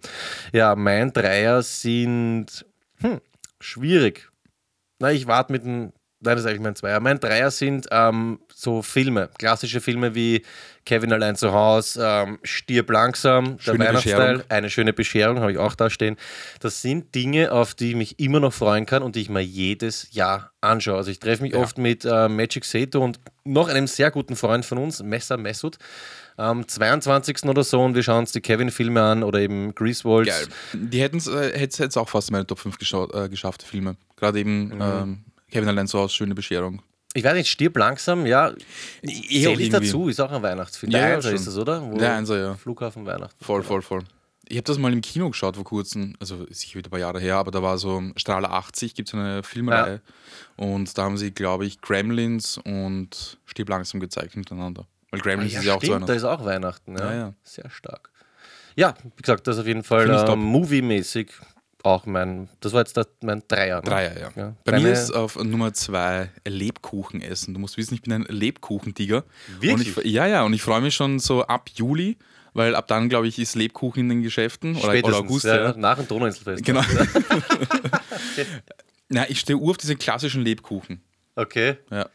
[0.51, 2.65] Ja, mein Dreier sind
[2.99, 3.21] hm,
[3.59, 4.29] schwierig.
[4.99, 5.91] Na, ich warte mit dem.
[6.25, 6.99] Nein, das ist eigentlich mein Zweier.
[6.99, 10.41] Mein Dreier sind ähm, so Filme, klassische Filme wie
[10.85, 14.43] Kevin allein zu Haus, ähm, Stirb langsam, der Schöne Weihnachtsteil, Bescherung.
[14.49, 16.15] eine schöne Bescherung, habe ich auch da stehen.
[16.59, 19.41] Das sind Dinge, auf die ich mich immer noch freuen kann und die ich mir
[19.43, 20.97] jedes Jahr anschaue.
[20.97, 21.59] Also ich treffe mich Ja.
[21.59, 25.77] oft mit äh, Magic Seto und noch einem sehr guten Freund von uns, Messer Messut,
[26.37, 27.45] am 22.
[27.45, 30.29] oder so und wir schauen uns die Kevin-Filme an oder eben Greasewolds.
[30.29, 30.47] Geil.
[30.73, 33.95] Die hätten es äh, auch fast in meine Top 5 geschau- äh, geschafft, Filme.
[34.17, 34.81] Gerade eben Mhm.
[34.81, 36.81] ähm, Kevin allein zu Hause, schöne Bescherung.
[37.13, 38.51] Ich weiß nicht, Stirb langsam, ja.
[38.51, 38.59] Zähle
[39.13, 39.69] auch ich irgendwie.
[39.69, 40.91] dazu, ist auch ein Weihnachtsfilm.
[40.91, 41.81] Ja, Der ja, Einser ist das, oder?
[41.81, 42.55] Wo Der Einser, ja.
[42.55, 43.43] Flughafen Weihnachten.
[43.43, 44.03] Voll, voll, voll.
[44.47, 47.19] Ich habe das mal im Kino geschaut vor kurzem, also sicher wieder ein paar Jahre
[47.19, 50.01] her, aber da war so Strahler 80, gibt es eine Filmreihe.
[50.57, 54.85] Und da haben sie, glaube ich, Gremlins und Stirb langsam gezeigt miteinander.
[55.09, 56.05] Weil Ah, Gremlins ja, ist ja auch so stimmt, einer.
[56.07, 56.97] da ist auch Weihnachten.
[56.97, 57.11] Ja.
[57.11, 57.33] Ja, ja.
[57.43, 58.11] Sehr stark.
[58.75, 61.31] Ja, wie gesagt, das ist auf jeden Fall ich ähm, movie-mäßig
[61.85, 63.77] auch mein, das war jetzt der, mein Dreier.
[63.77, 63.81] Ne?
[63.83, 64.31] Dreier, ja.
[64.35, 64.55] Ja.
[64.63, 67.53] Bei Deine- mir ist auf Nummer zwei Lebkuchen essen.
[67.53, 69.23] Du musst wissen, ich bin ein Lebkuchentiger.
[69.59, 69.97] Wirklich?
[69.97, 72.17] Ich, ja, ja, und ich freue mich schon so ab Juli,
[72.53, 74.75] weil ab dann, glaube ich, ist Lebkuchen in den Geschäften.
[74.77, 75.45] Oder, oder August.
[75.45, 75.77] ja, Ja.
[75.77, 76.63] nach dem Donauinselfest.
[76.63, 76.81] Genau.
[79.09, 81.01] Na, ich stehe ur auf diese klassischen Lebkuchen.
[81.35, 82.09] Okay, Ja.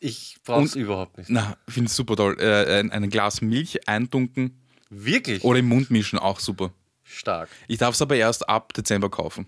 [0.00, 1.30] ich brauche es überhaupt nicht.
[1.30, 2.36] Na, ich finde es super toll.
[2.40, 5.44] Äh, ein, ein Glas Milch eintunken Wirklich?
[5.44, 6.72] oder im Mund mischen, auch super.
[7.08, 7.48] Stark.
[7.66, 9.46] Ich darf es aber erst ab Dezember kaufen.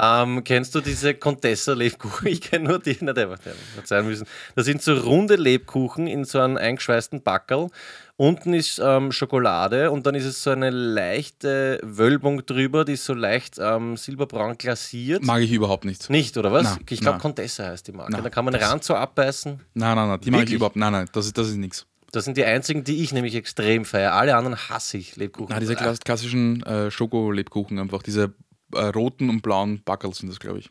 [0.00, 2.28] Ähm, kennst du diese Contessa Lebkuchen?
[2.28, 3.40] Ich kenne nur die, na, der, wird
[3.84, 4.26] sein müssen.
[4.54, 7.68] Das sind so runde Lebkuchen in so einem eingeschweißten Backerl.
[8.16, 13.04] Unten ist ähm, Schokolade und dann ist es so eine leichte Wölbung drüber, die ist
[13.04, 15.24] so leicht ähm, silberbraun glasiert.
[15.24, 16.08] Mag ich überhaupt nicht.
[16.10, 16.64] Nicht, oder was?
[16.64, 17.18] Na, ich glaube.
[17.18, 18.12] Contessa heißt die Marke.
[18.12, 19.60] Na, da kann man den Rand so abbeißen.
[19.74, 20.56] Nein, nein, nein, die mag ich Wirklich?
[20.56, 21.86] überhaupt Nein, nein, das ist, das ist nichts.
[22.12, 24.12] Das sind die einzigen, die ich nämlich extrem feiere.
[24.12, 25.48] Alle anderen hasse ich, Lebkuchen.
[25.50, 28.02] Na, diese klass- klassischen äh, Schokolebkuchen einfach.
[28.02, 28.34] Diese
[28.74, 30.70] äh, roten und blauen Backel sind das, glaube ich.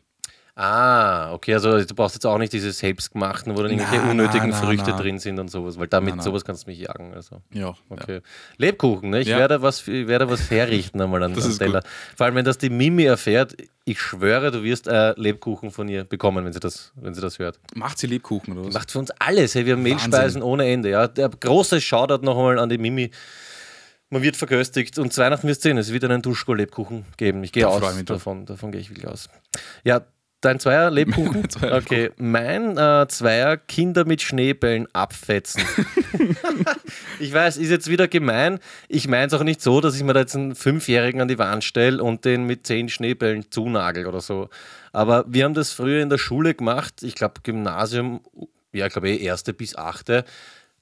[0.60, 4.48] Ah, okay, also du brauchst jetzt auch nicht diese selbstgemachten, wo dann irgendwelche Na, unnötigen
[4.50, 4.96] na, Früchte na.
[4.96, 7.14] drin sind und sowas, weil damit sowas kannst du mich jagen.
[7.14, 7.42] Also.
[7.52, 7.74] Ja.
[7.88, 8.22] Okay.
[8.56, 9.20] Lebkuchen, ne?
[9.20, 9.38] Ich Ja.
[9.38, 11.84] werde was, ich werde was herrichten einmal an, an Teller.
[12.16, 13.54] Vor allem, wenn das die Mimi erfährt,
[13.84, 17.38] ich schwöre, du wirst äh, Lebkuchen von ihr bekommen, wenn sie das, wenn sie das
[17.38, 17.54] hört.
[17.56, 17.78] Ja.
[17.78, 18.74] Macht sie Lebkuchen oder was?
[18.74, 19.54] Macht für uns alles.
[19.54, 20.10] Hey, wir haben Wahnsinn.
[20.10, 20.90] Mehlspeisen ohne Ende.
[20.90, 21.06] Ja.
[21.06, 23.12] Der große Shoutout noch einmal an die Mimi.
[24.10, 27.44] Man wird verköstigt und zu Weihnachten wirst du sehen, es wird einen Duschko-Lebkuchen geben.
[27.44, 29.28] Ich gehe aus davon, davon gehe ich wirklich aus.
[29.84, 30.00] Ja,
[30.40, 31.50] Dein Zweier Lebkuchen?
[31.50, 35.62] Zweier okay, mein äh, Zweier Kinder mit Schneebällen abfetzen.
[37.18, 38.60] ich weiß, ist jetzt wieder gemein.
[38.88, 41.38] Ich meine es auch nicht so, dass ich mir da jetzt einen Fünfjährigen an die
[41.38, 44.48] Wand stelle und den mit zehn Schneebällen zunagel oder so.
[44.92, 47.02] Aber wir haben das früher in der Schule gemacht.
[47.02, 48.20] Ich glaube, Gymnasium,
[48.72, 50.24] ja, ich glaube eh erste bis achte.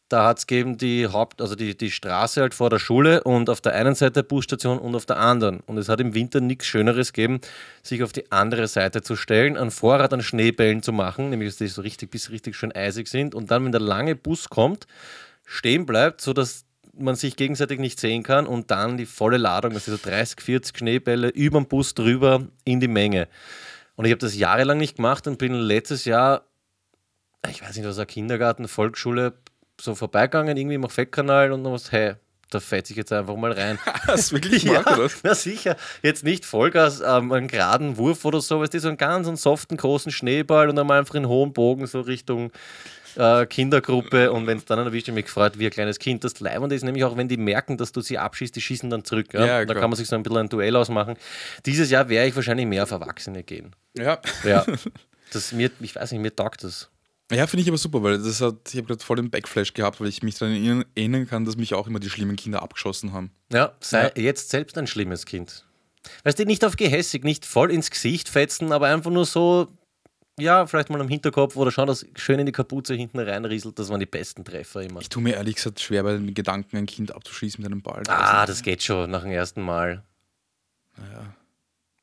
[0.08, 3.50] Da hat es gegeben die Haupt, also die, die Straße halt vor der Schule und
[3.50, 5.60] auf der einen Seite Busstation und auf der anderen.
[5.66, 7.40] Und es hat im Winter nichts Schöneres gegeben,
[7.82, 11.58] sich auf die andere Seite zu stellen, ein Vorrat an Schneebällen zu machen, nämlich dass
[11.58, 13.34] die so richtig bis richtig schön eisig sind.
[13.34, 14.86] Und dann, wenn der lange Bus kommt,
[15.44, 16.66] stehen bleibt, sodass
[16.98, 20.78] man sich gegenseitig nicht sehen kann und dann die volle Ladung, also so 30, 40
[20.78, 23.28] Schneebälle über den Bus drüber in die Menge.
[23.96, 26.44] Und ich habe das jahrelang nicht gemacht und bin letztes Jahr,
[27.50, 29.34] ich weiß nicht, was war Kindergarten, Volksschule,
[29.80, 32.14] so vorbeigegangen, irgendwie im Affektkanal und dann was, hey,
[32.50, 33.78] da fetze ich jetzt einfach mal rein.
[34.06, 35.10] Hast du wirklich gemacht, oder?
[35.22, 35.76] Na sicher.
[36.02, 39.36] Jetzt nicht Vollgas, ähm, einen geraden Wurf oder so, weißt du, so einen ganz einen
[39.36, 42.52] soften, großen Schneeball und dann mal einfach in hohen Bogen so Richtung
[43.16, 46.22] äh, Kindergruppe und wenn es dann erwischt, ich mich gefreut wie ein kleines Kind.
[46.22, 49.04] Das Leibende ist nämlich auch, wenn die merken, dass du sie abschießt, die schießen dann
[49.04, 49.32] zurück.
[49.32, 49.46] Ja?
[49.46, 51.16] Ja, da kann man sich so ein bisschen ein Duell ausmachen.
[51.64, 53.74] Dieses Jahr werde ich wahrscheinlich mehr auf Erwachsene gehen.
[53.96, 54.18] Ja.
[54.44, 54.64] Ja.
[55.32, 56.88] Das mir, ich weiß nicht, mir taugt das.
[57.32, 60.00] Ja, finde ich aber super, weil das hat, ich habe gerade voll den Backflash gehabt,
[60.00, 63.32] weil ich mich daran erinnern- kann, dass mich auch immer die schlimmen Kinder abgeschossen haben.
[63.52, 65.64] Ja, sei jetzt selbst ein schlimmes Kind.
[66.22, 69.66] Weißt du, nicht auf gehässig, nicht voll ins Gesicht fetzen, aber einfach nur so,
[70.38, 73.76] ja, vielleicht mal am Hinterkopf oder schauen, dass schön in die Kapuze hinten reinrieselt.
[73.76, 75.00] Das waren die besten Treffer immer.
[75.00, 78.04] Ich tue mir ehrlich gesagt schwer bei den Gedanken, ein Kind abzuschießen mit einem Ball.
[78.06, 80.04] Ah, das geht schon nach dem ersten Mal.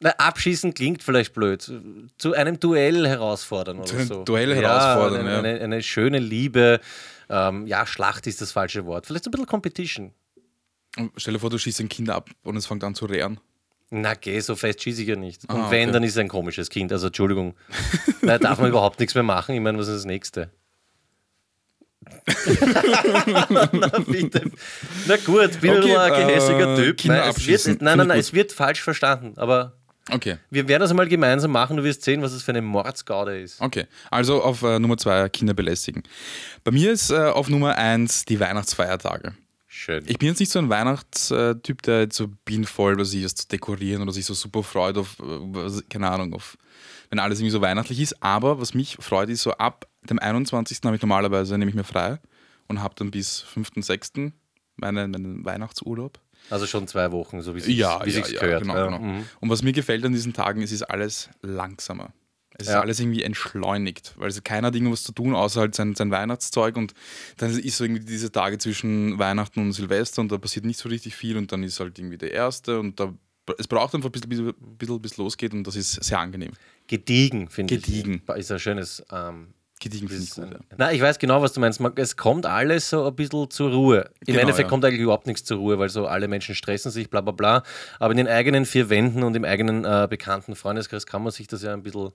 [0.03, 1.71] Na, abschießen klingt vielleicht blöd.
[2.17, 4.23] Zu einem Duell herausfordern oder Zu einem so.
[4.25, 5.39] Duell herausfordern, eine, ja.
[5.39, 6.81] Eine, eine schöne Liebe.
[7.29, 9.05] Ähm, ja, Schlacht ist das falsche Wort.
[9.05, 10.11] Vielleicht so ein bisschen Competition.
[10.97, 13.39] Und Stell dir vor, du schießt ein Kind ab und es fängt an zu rehren.
[13.91, 15.49] Na, geh, so fest schieße ich ja nicht.
[15.49, 15.93] Und Ah, wenn, okay.
[15.93, 16.91] dann ist es ein komisches Kind.
[16.91, 17.55] Also, Entschuldigung.
[18.21, 19.55] da darf man überhaupt nichts mehr machen.
[19.55, 20.49] Ich meine, was ist das Nächste?
[23.49, 24.51] Na, bitte.
[25.07, 27.05] Na gut, bin Okay, okay, ein gehässiger äh, Typ.
[27.05, 29.33] Nein, wird, nein, nein, nein, es wird falsch verstanden.
[29.37, 29.77] Aber
[30.11, 31.77] Okay, wir werden das einmal gemeinsam machen.
[31.77, 33.61] Du wirst sehen, was es für eine Mordsgaude ist.
[33.61, 33.85] okay.
[34.11, 36.03] Also auf äh, Nummer zwei Kinder belästigen.
[36.65, 39.33] Bei mir ist äh, auf Nummer eins die Weihnachtsfeiertage.
[39.67, 40.03] Schön.
[40.07, 44.01] Ich bin jetzt nicht so ein Weihnachtstyp, der jetzt so bienenvoll was ist, zu dekorieren
[44.01, 46.57] oder sich so super freut auf, äh, was- keine Ahnung, auf,
[47.09, 48.21] wenn alles irgendwie so weihnachtlich ist.
[48.21, 50.79] Aber was mich freut, ist so ab dem 21.
[50.83, 52.19] habe ich normalerweise, nehme ich mir frei
[52.67, 54.11] und habe dann bis 5., 6.
[54.75, 56.19] Meinen, meinen Weihnachtsurlaub.
[56.49, 58.61] Also schon zwei Wochen, so wie es Ja, wie ja, gehört.
[58.61, 58.99] genau, Ja, genau.
[58.99, 59.25] mhm.
[59.39, 62.13] Und was mir gefällt an diesen Tagen, es ist alles langsamer.
[62.55, 62.81] Es ist Ja.
[62.81, 66.77] alles irgendwie entschleunigt, weil also keiner hat irgendwas zu tun, außer halt sein, sein Weihnachtszeug
[66.77, 66.93] und
[67.37, 70.87] dann ist so irgendwie diese Tage zwischen Weihnachten und Silvester und da passiert nicht so
[70.89, 73.11] richtig viel und dann ist halt irgendwie der erste und da
[73.57, 76.51] es braucht einfach ein bisschen, bis, bisschen, bis es losgeht und das ist sehr angenehm.
[76.87, 77.83] Gediegen, finde ich.
[77.83, 78.21] Gediegen.
[78.35, 79.03] Ist ein schönes.
[79.11, 79.53] Ähm,
[79.83, 80.45] Gediegen finde ich ist gut.
[80.45, 80.59] ein, Ja.
[80.77, 81.79] Nein, ich weiß genau, was du meinst.
[81.97, 84.09] Es kommt alles so ein bisschen zur Ruhe.
[84.21, 84.69] Im Genau, Endeffekt ja.
[84.69, 87.63] kommt eigentlich überhaupt nichts zur Ruhe, weil so alle Menschen stressen sich, bla bla bla.
[87.99, 91.47] Aber in den eigenen vier Wänden und im eigenen äh, bekannten Freundeskreis kann man sich
[91.47, 92.11] das ja ein bisschen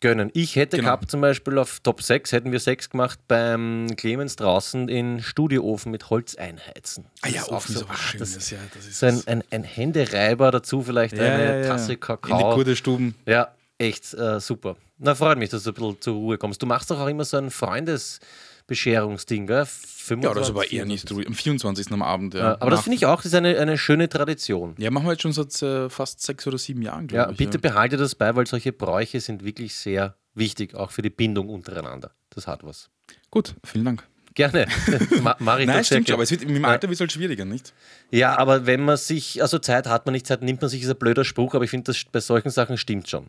[0.00, 0.30] gönnen.
[0.32, 0.88] Ich hätte Genau.
[0.88, 5.92] gehabt, zum Beispiel auf Top 6, hätten wir sechs gemacht beim Clemens draußen in Studioofen
[5.92, 7.04] mit Holz einheizen.
[7.20, 8.20] Ah ja, auch Ofen ist so, aber ah, schön.
[8.20, 11.96] das- Das, ja, das ist So ein, ein, ein Händereiber dazu, vielleicht eine Tasse In
[11.96, 12.54] die Kakao.
[12.54, 13.14] gute Stuben.
[13.26, 13.48] Ja,
[13.80, 14.76] echt äh, super.
[14.98, 16.60] Na, freut mich, dass du ein bisschen zur Ruhe kommst.
[16.62, 19.64] Du machst doch auch immer so ein Freundesbescherungsding, gell?
[19.66, 21.10] 25, Ja, das ist aber eher nicht.
[21.10, 21.90] Am 24.
[21.92, 22.40] am Abend, ja.
[22.40, 24.74] Ja, aber das finde ich auch, das ist eine, eine schöne Tradition.
[24.78, 27.38] Ja, machen wir jetzt schon seit äh, fast sechs oder sieben Jahren, Ja, glaube ich.
[27.38, 31.48] bitte behalte das bei, weil solche Bräuche sind wirklich sehr wichtig, auch für die Bindung
[31.48, 32.10] untereinander.
[32.30, 32.90] Das hat was.
[33.30, 34.06] Gut, vielen Dank.
[34.34, 34.66] Gerne.
[35.22, 37.44] Ma mach ich Nein, stimmt schon, aber es wird, im Alter wird es halt schwieriger,
[37.44, 37.72] nicht?
[38.12, 40.88] Ja, aber wenn man sich, also Zeit hat man nicht, Zeit nimmt man sich, ist
[40.90, 43.26] ein blöder Spruch, aber ich finde, das bei solchen Sachen stimmt schon.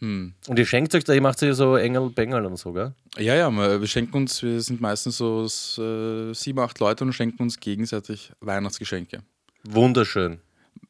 [0.00, 0.34] Hm.
[0.46, 2.92] Und ihr schenkt euch da, ihr macht euch so Engel, Bengel und so, gell?
[3.16, 7.42] Ja, ja, wir schenken uns, wir sind meistens so äh, sieben, acht Leute und schenken
[7.42, 9.22] uns gegenseitig Weihnachtsgeschenke.
[9.64, 10.38] Wunderschön.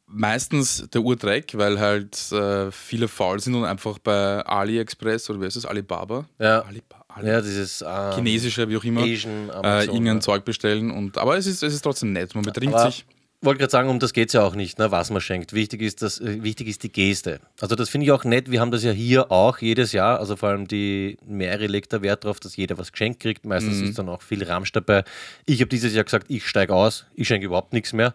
[0.09, 5.45] Meistens der Urdreck, weil halt äh, viele faul sind und einfach bei AliExpress oder wie
[5.47, 6.27] heißt das, Alibaba?
[6.39, 6.61] Ja.
[6.63, 10.21] Aliba, Ali Ja, dieses ähm, Chinesische, wie auch immer, Asian, äh, Amazon, irgendein ja.
[10.21, 10.91] Zeug bestellen.
[10.91, 13.05] Und, aber es ist, es ist trotzdem nett, man betrinkt Aber sich.
[13.43, 15.53] Wollte gerade sagen, um das geht es ja auch nicht, ne, was man schenkt.
[15.53, 17.41] Wichtig ist, das, äh, wichtig ist die Geste.
[17.61, 18.51] Also das finde ich auch nett.
[18.51, 20.19] Wir haben das ja hier auch jedes Jahr.
[20.19, 23.45] Also vor allem die Mary legt da Wert darauf, dass jeder was geschenkt kriegt.
[23.45, 23.85] Meistens Mhm.
[23.89, 25.05] ist dann auch viel Ramsch dabei.
[25.45, 27.07] Ich habe dieses Jahr gesagt, ich steige aus.
[27.15, 28.15] Ich schenke überhaupt nichts mehr.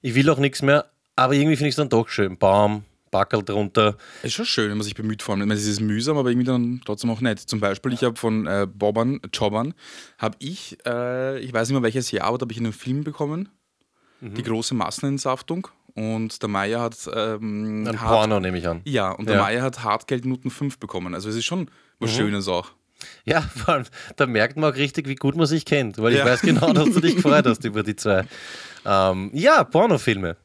[0.00, 0.86] Ich will auch nichts mehr.
[1.16, 2.38] Aber irgendwie finde ich es dann doch schön.
[2.38, 3.98] Baum, Backel drunter.
[4.22, 5.42] Es ist schon schön, wenn man sich bemüht vor allem.
[5.42, 7.38] Ich meine, Es ist mühsam, aber irgendwie dann trotzdem auch nett.
[7.38, 9.74] Zum Beispiel, ich habe von äh, Boban, Jobbern,
[10.18, 13.04] habe ich, äh, ich weiß nicht mehr welches Jahr, aber da habe ich einen Film
[13.04, 13.50] bekommen,
[14.22, 14.34] Mhm.
[14.34, 15.68] die große Massenentsaftung.
[15.94, 16.96] und der Meier hat.
[17.14, 18.80] Ähm, Ein Hart- Porno nehme ich an.
[18.84, 19.42] Ja, und der Ja.
[19.42, 21.14] Meier hat Hartgeldnoten 5 bekommen.
[21.14, 21.68] Also es ist schon
[21.98, 22.16] was Mhm.
[22.16, 22.70] Schönes auch.
[23.26, 23.84] Ja, vor allem,
[24.16, 26.24] da merkt man auch richtig, wie gut man sich kennt, weil ich Ja.
[26.24, 28.24] weiß genau, dass du dich gefreut hast über die zwei.
[28.86, 30.36] Ähm, ja, Pornofilme.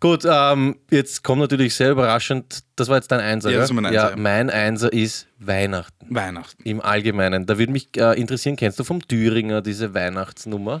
[0.00, 3.92] Gut, ähm, jetzt kommt natürlich sehr überraschend, das war jetzt dein Einser, Ja, mein Einser,
[4.02, 4.16] ja, ja.
[4.16, 6.06] mein Einser ist Weihnachten.
[6.14, 6.62] Weihnachten.
[6.62, 7.44] Im Allgemeinen.
[7.44, 10.80] Da würde mich äh, interessieren, kennst du vom Thüringer diese Weihnachtsnummer?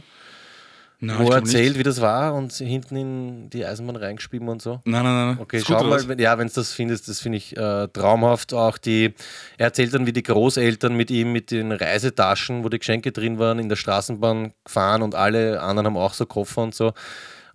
[0.98, 1.54] Nein, wo er glaub nicht.
[1.54, 4.80] erzählt, wie das war und hinten in die Eisenbahn reingespieben und so?
[4.84, 5.38] Nein, nein, nein.
[5.40, 6.08] Okay, schau mal, was?
[6.08, 8.54] wenn, ja, wenn du das findest, das finde ich äh, traumhaft.
[8.54, 9.14] Auch die,
[9.58, 13.38] er erzählt dann, wie die Großeltern mit ihm mit den Reisetaschen, wo die Geschenke drin
[13.38, 16.92] waren, in der Straßenbahn gefahren und alle anderen haben auch so Koffer und so.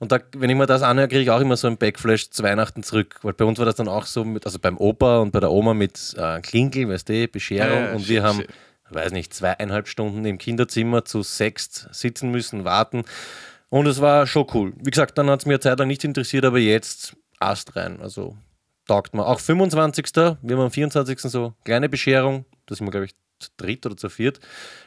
[0.02, 2.42] Und da, wenn ich mir das anhöre, kriege ich auch immer so einen Backflash zu
[2.42, 3.20] Weihnachten zurück.
[3.22, 5.52] Weil bei uns war das dann auch so, mit, also beim Opa und bei der
[5.52, 7.72] Oma mit äh, Klingel, weißt du, Bescherung.
[7.72, 8.44] Ja, ja, und wir haben.
[8.94, 13.04] Weiß nicht, zweieinhalb Stunden im Kinderzimmer zu sechst sitzen müssen, warten.
[13.70, 14.74] Und es war schon cool.
[14.78, 18.02] Wie gesagt, dann hat es mir Zeit lang nicht interessiert, aber jetzt Ast rein.
[18.02, 18.38] Also
[18.88, 19.26] taugt mir.
[19.26, 20.06] Auch 25.
[20.16, 21.20] Wir haben am 24.
[21.22, 22.46] so kleine Bescherung.
[22.66, 24.40] Da sind wir, glaube ich, zu dritt oder zu viert.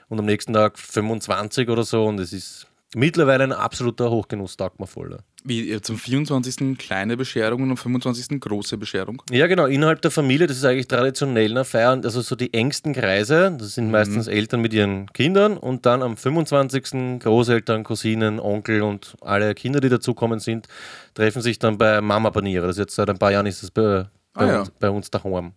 [0.09, 2.05] Und am nächsten Tag 25 oder so.
[2.05, 5.19] Und es ist mittlerweile ein absoluter Hochgenuss, taugt mir voll.
[5.47, 6.79] Wie äh, zum 24.
[6.79, 8.41] kleine Bescherung und am 25.
[8.41, 9.23] große Bescherung.
[9.31, 9.67] Ja, genau.
[9.67, 12.01] Innerhalb der Familie, das ist eigentlich traditionell eine Feier.
[12.03, 16.17] Also so die engsten Kreise, das sind meistens Eltern mit ihren Kindern und dann am
[16.17, 17.21] 25.
[17.21, 20.67] Großeltern, Cousinen, Onkel und alle Kinder, die dazukommen sind,
[21.13, 22.67] treffen sich dann bei Mama Paniere.
[22.67, 24.61] Das ist jetzt seit ein paar Jahren ist das bei, bei, Ah, ja.
[24.61, 25.53] uns, bei uns daheim.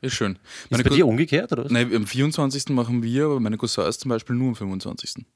[0.00, 0.38] Ist schön.
[0.70, 1.70] Ist bei Cou- dir umgekehrt, oder was?
[1.70, 2.70] Nein, am 24.
[2.70, 5.26] machen wir, aber meine Cousins zum Beispiel nur am 25.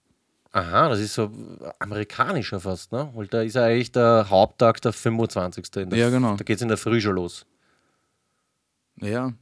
[0.56, 1.32] Aha, das ist so
[1.80, 3.10] amerikanischer fast, ne?
[3.14, 5.64] Weil da ist ja eigentlich der Haupttag der 25.
[5.76, 6.36] In der, Ja, genau.
[6.36, 7.44] Da geht es in der Früh schon los.
[9.00, 9.32] Ja.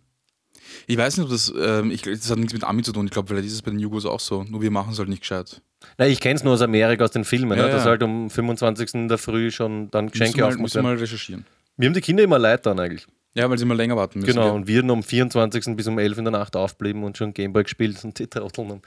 [0.86, 3.04] Ich weiß nicht, ob das, ähm, ich, das hat nichts mit Ami zu tun.
[3.04, 4.44] Ich glaube, vielleicht ist es bei den Jugos auch so.
[4.44, 5.60] Nur wir machen es halt nicht gescheit.
[5.98, 7.70] Na, ich kenne es nur aus Amerika, aus den Filmen, Ja, ne?
[7.72, 7.90] dass ja.
[7.90, 8.94] halt um 25.
[8.94, 10.94] in der Früh schon dann Geschenke aufgemacht musst du werden.
[10.94, 11.44] mal recherchieren.
[11.76, 13.06] Wir haben die Kinder immer leid dann eigentlich.
[13.34, 14.32] Ja, weil sie immer länger warten müssen.
[14.34, 14.52] Genau, gell?
[14.52, 15.74] und wir haben am 24.
[15.76, 18.82] bis um 11 in der Nacht aufblieben und schon Gameboy gespielt und die Trotteln.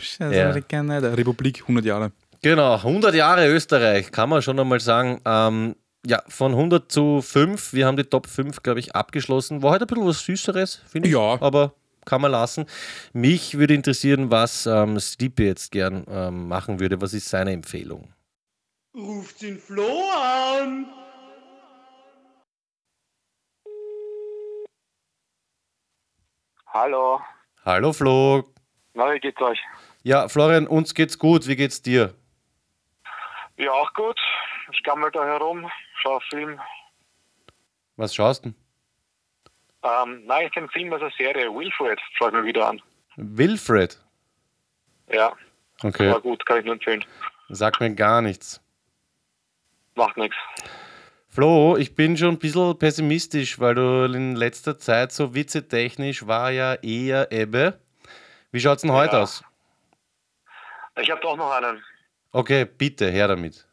[0.00, 0.54] Scheiße, Ja.
[0.54, 0.60] ja.
[0.60, 1.00] gerne.
[1.00, 2.12] Der Republik, 100 Jahre.
[2.42, 5.20] Genau, 100 Jahre Österreich, kann man schon einmal sagen.
[5.24, 5.74] Ähm,
[6.06, 9.62] ja, von 100 zu 5, wir haben die Top 5, glaube ich, abgeschlossen.
[9.62, 11.14] War heute ein bisschen was Süßeres, finde ich.
[11.14, 11.36] Ja.
[11.40, 11.74] Aber
[12.06, 12.64] kann man lassen.
[13.12, 17.00] Mich würde interessieren, was ähm, Sleepy jetzt gern ähm, machen würde.
[17.02, 18.08] Was ist seine Empfehlung?
[18.96, 19.86] Ruft den Flo
[20.16, 20.86] an!
[26.72, 27.20] Hallo,
[27.64, 28.44] Hallo Flo.
[28.94, 29.58] na, wie geht's euch?
[30.02, 31.46] Ja, Florian, uns geht's gut.
[31.46, 32.14] Wie geht's dir?
[33.56, 34.18] Ja, auch gut.
[34.72, 36.58] Ich gammel da herum, schau Film.
[37.96, 38.54] Was schaust du?
[39.82, 41.52] Ähm, nein, ich kenne Film als eine Serie.
[41.52, 42.80] Wilfred, schau mir wieder an.
[43.16, 43.98] Wilfred.
[45.08, 45.32] Ja,
[45.82, 46.10] Okay.
[46.12, 47.04] war gut, kann ich nur empfehlen.
[47.48, 48.60] Sagt mir gar nichts.
[49.96, 50.36] Macht nichts.
[51.32, 56.50] Flo, ich bin schon ein bisschen pessimistisch, weil du in letzter Zeit so witzetechnisch war
[56.50, 57.78] ja eher Ebbe.
[58.50, 59.22] Wie schaut's denn heute Ja.
[59.22, 59.44] aus?
[61.00, 61.84] Ich habe doch noch einen.
[62.32, 63.68] Okay, bitte, her damit.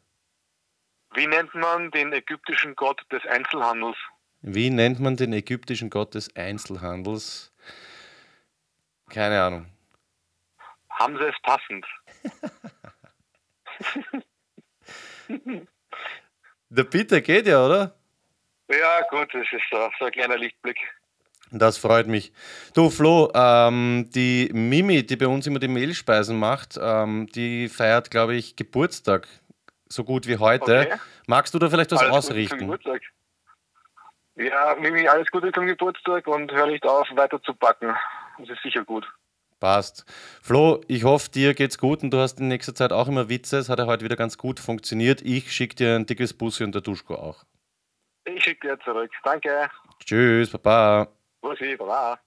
[1.14, 3.96] Wie nennt man den ägyptischen Gott des Einzelhandels?
[4.42, 7.52] Wie nennt man den ägyptischen Gott des Einzelhandels?
[9.10, 9.66] Keine Ahnung.
[10.90, 11.84] Haben sie es passend?
[16.70, 17.94] Der bitte geht ja, oder?
[18.70, 20.78] Ja, gut, das ist so, so ein kleiner Lichtblick.
[21.50, 22.32] Das freut mich.
[22.74, 28.10] Du, Flo, ähm, die Mimi, die bei uns immer die Mehlspeisen macht, ähm, die feiert,
[28.10, 29.26] glaube ich, Geburtstag.
[29.88, 30.80] So gut wie heute.
[30.80, 31.00] Okay.
[31.26, 32.58] Magst du da vielleicht was Alles Gute zum ausrichten?
[32.58, 33.02] Geburtstag.
[34.36, 37.96] Ja, Mimi, alles Gute zum Geburtstag und hör nicht auf, weiter zu backen.
[38.38, 39.08] Das ist sicher gut.
[39.60, 40.04] Passt.
[40.40, 43.58] Flo, ich hoffe, dir geht's gut und du hast in nächster Zeit auch immer Witze.
[43.58, 45.20] Es hat ja heute wieder ganz gut funktioniert.
[45.22, 47.44] Ich schicke dir ein dickes Bussi und der Duschko auch.
[48.24, 49.10] Ich schicke dir zurück.
[49.24, 49.68] Danke.
[50.04, 51.08] Tschüss, Papa.
[51.40, 52.20] Bussi, baba.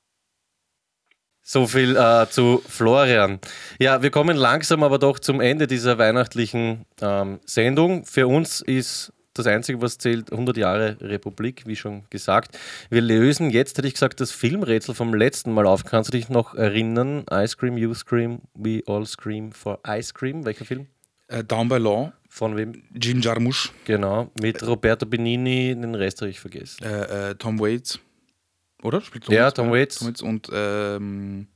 [1.41, 3.39] So viel äh, zu Florian.
[3.79, 8.05] Ja, wir kommen langsam aber doch zum Ende dieser weihnachtlichen ähm, Sendung.
[8.05, 12.57] Für uns ist das Einzige, was zählt, 100 Jahre Republik, wie schon gesagt.
[12.89, 15.85] Wir lösen jetzt, hätte ich gesagt, das Filmrätsel vom letzten Mal auf.
[15.85, 17.25] Kannst du dich noch erinnern?
[17.31, 20.45] Ice Cream, You Scream, We All Scream for Ice Cream.
[20.45, 20.87] Welcher Film?
[21.27, 22.11] Äh, Down by Law.
[22.29, 22.83] Von wem?
[22.93, 23.71] Jim Jarmusch.
[23.85, 26.83] Genau, mit Roberto Benini, den Rest habe ich vergessen.
[26.83, 27.99] Äh, äh, Tom Waits.
[28.83, 29.01] Oder?
[29.01, 29.99] Spielt Ja, Tom Waits.
[29.99, 31.47] Tom Waits und ähm,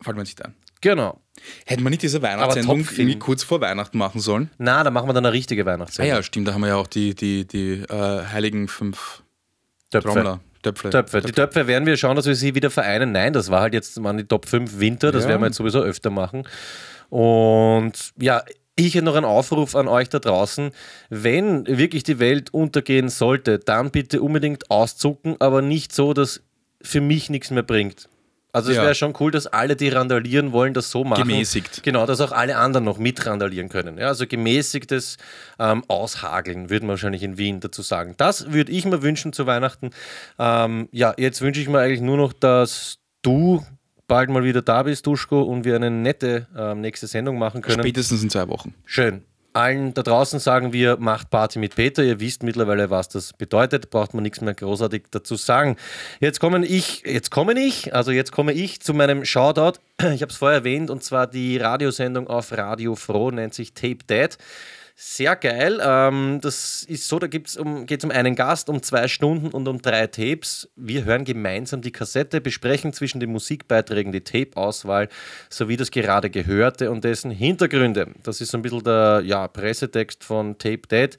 [0.00, 0.54] fällt mir nicht ein.
[0.80, 1.21] Genau.
[1.66, 4.50] Hätten wir nicht diese Weihnachtssendung irgendwie kurz vor Weihnachten machen sollen?
[4.58, 6.14] Na, da machen wir dann eine richtige Ah Weihnachtssendung.
[6.16, 9.22] ja, stimmt, da haben wir ja auch die, die, die äh, heiligen fünf
[9.90, 10.08] Töpfe.
[10.08, 10.40] Trommler.
[10.62, 10.90] Töpfe.
[10.90, 11.20] Töpfe.
[11.22, 13.10] Die Töpfe werden wir schauen, dass wir sie wieder vereinen.
[13.12, 15.30] Nein, das war halt jetzt waren die Top 5 Winter, das Ja.
[15.30, 16.46] werden wir jetzt sowieso öfter machen.
[17.10, 18.42] Und ja,
[18.74, 20.70] Ich hätte noch einen Aufruf an euch da draußen.
[21.10, 26.40] Wenn wirklich die Welt untergehen sollte, dann bitte unbedingt auszucken, aber nicht so, dass
[26.80, 28.08] für mich nichts mehr bringt.
[28.54, 28.82] Also es Ja.
[28.82, 31.26] wäre schon cool, dass alle, die randalieren wollen, das so machen.
[31.26, 31.82] Gemäßigt.
[31.82, 33.96] Genau, dass auch alle anderen noch mit randalieren können.
[33.96, 35.16] Ja, also gemäßigtes
[35.58, 38.14] ähm, Aushageln, würde man wahrscheinlich in Wien dazu sagen.
[38.18, 39.90] Das würde ich mir wünschen zu Weihnachten.
[40.38, 43.64] Ähm, ja, jetzt wünsche ich mir eigentlich nur noch, dass du
[44.06, 47.80] bald mal wieder da bist, Duschko, und wir eine nette ähm, nächste Sendung machen können.
[47.80, 48.74] Spätestens in zwei Wochen.
[48.84, 49.22] Schön.
[49.54, 52.02] Allen da draußen sagen wir, macht Party mit Peter.
[52.02, 53.90] Ihr wisst mittlerweile, was das bedeutet.
[53.90, 55.76] Braucht man nichts mehr großartig dazu sagen.
[56.20, 59.78] Jetzt komme ich, jetzt komme ich, also jetzt komme ich zu meinem Shoutout.
[60.14, 63.98] Ich habe es vorher erwähnt und zwar die Radiosendung auf Radio Froh nennt sich Tape
[64.08, 64.36] Dead.
[64.94, 65.80] Sehr geil.
[65.82, 67.26] Ähm, das ist so, da
[67.58, 70.68] um, geht es um einen Gast, um zwei Stunden und um drei Tapes.
[70.76, 75.08] Wir hören gemeinsam die Kassette, besprechen zwischen den Musikbeiträgen die Tape-Auswahl
[75.48, 78.08] sowie das gerade Gehörte und dessen Hintergründe.
[78.22, 81.16] Das ist so ein bisschen der ja, Pressetext von Tape Dead.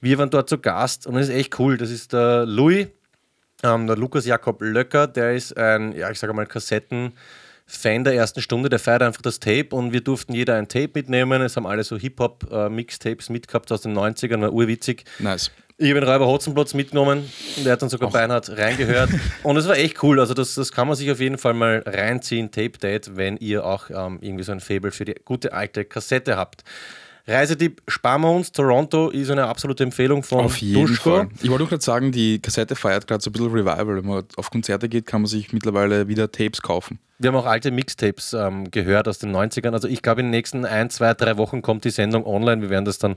[0.00, 1.78] Wir waren dort zu Gast und es ist echt cool.
[1.78, 2.88] Das ist der Louis,
[3.62, 7.14] ähm, der Lukas Jakob Löcker, der ist ein, ja, ich sage mal, Kassetten.
[7.66, 10.90] Fan der ersten Stunde, der feiert einfach das Tape und wir durften jeder ein Tape
[10.94, 11.40] mitnehmen.
[11.40, 15.04] Es haben alle so Hip-Hop-Mixtapes mitgehabt aus den 90ern, war urwitzig.
[15.18, 15.50] Nice.
[15.76, 17.28] Ich habe den Räuber Hotzenplotz mitgenommen,
[17.64, 19.10] der hat dann sogar Beinhard reingehört.
[19.42, 20.20] Und es war echt cool.
[20.20, 23.64] Also, das, das kann man sich auf jeden Fall mal reinziehen, Tape Date, wenn ihr
[23.64, 26.62] auch ähm, irgendwie so ein Fable für die gute alte Kassette habt.
[27.26, 28.52] Reisetipp sparen wir uns.
[28.52, 31.16] Toronto ist eine absolute Empfehlung von Auf jeden Duschko.
[31.16, 31.28] Fall.
[31.42, 33.96] Ich wollte auch gerade sagen, die Kassette feiert gerade so ein bisschen Revival.
[33.96, 36.98] Wenn man auf Konzerte geht, kann man sich mittlerweile wieder Tapes kaufen.
[37.18, 39.72] Wir haben auch alte Mixtapes ähm, gehört aus den 90ern.
[39.72, 42.60] Also ich glaube, in den nächsten ein, zwei, drei Wochen kommt die Sendung online.
[42.60, 43.14] Wir werden das dann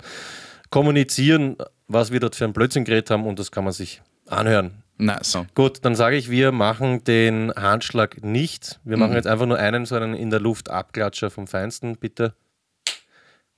[0.69, 4.83] kommunizieren, was wir dort für ein Blödsinn geredet haben und das kann man sich anhören.
[4.97, 5.37] Nice.
[5.53, 8.79] Gut, dann sage ich, wir machen den Handschlag nicht.
[8.83, 9.15] Wir machen Mhm.
[9.17, 12.33] jetzt einfach nur einen, so einen in der Luft Abklatscher vom Feinsten, bitte.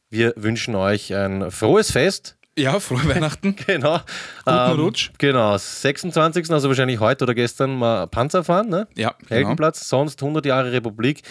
[0.09, 2.35] Wir wünschen euch ein frohes Fest.
[2.57, 3.55] Ja, frohe Weihnachten.
[3.67, 3.99] genau.
[4.45, 5.11] Guten Rutsch.
[5.17, 6.51] Genau, 26.
[6.51, 8.87] also wahrscheinlich heute oder gestern mal Panzer fahren, ne?
[8.95, 9.29] Ja, genau.
[9.29, 11.21] Heldenplatz, sonst 100 Jahre Republik.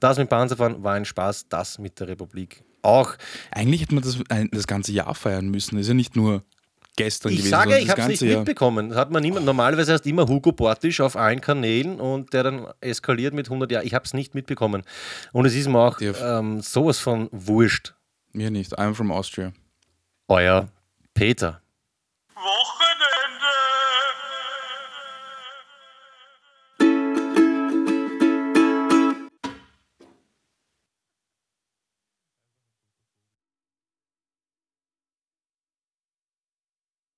[0.00, 3.14] Das mit Panzerfahren war ein Spaß, das mit der Republik auch.
[3.50, 4.18] Eigentlich hätte man das
[4.50, 5.76] das ganze Jahr feiern müssen.
[5.76, 6.42] Das ist ja nicht nur
[6.96, 8.38] gestern Ich gewesen, sage, ich habe es nicht Jahr.
[8.38, 8.90] mitbekommen.
[8.90, 9.46] Das hat man niemand.
[9.46, 13.86] Normalerweise heißt immer Hugo Portisch auf allen Kanälen und der dann eskaliert mit 100 Jahren.
[13.86, 14.82] Ich habe es nicht mitbekommen.
[15.32, 17.94] Und es ist mir auch ähm, sowas von wurscht.
[18.38, 18.78] Mir nicht.
[18.78, 19.52] I'm from Austria.
[20.28, 20.68] Euer
[21.12, 21.60] Peter.
[22.36, 22.87] Woche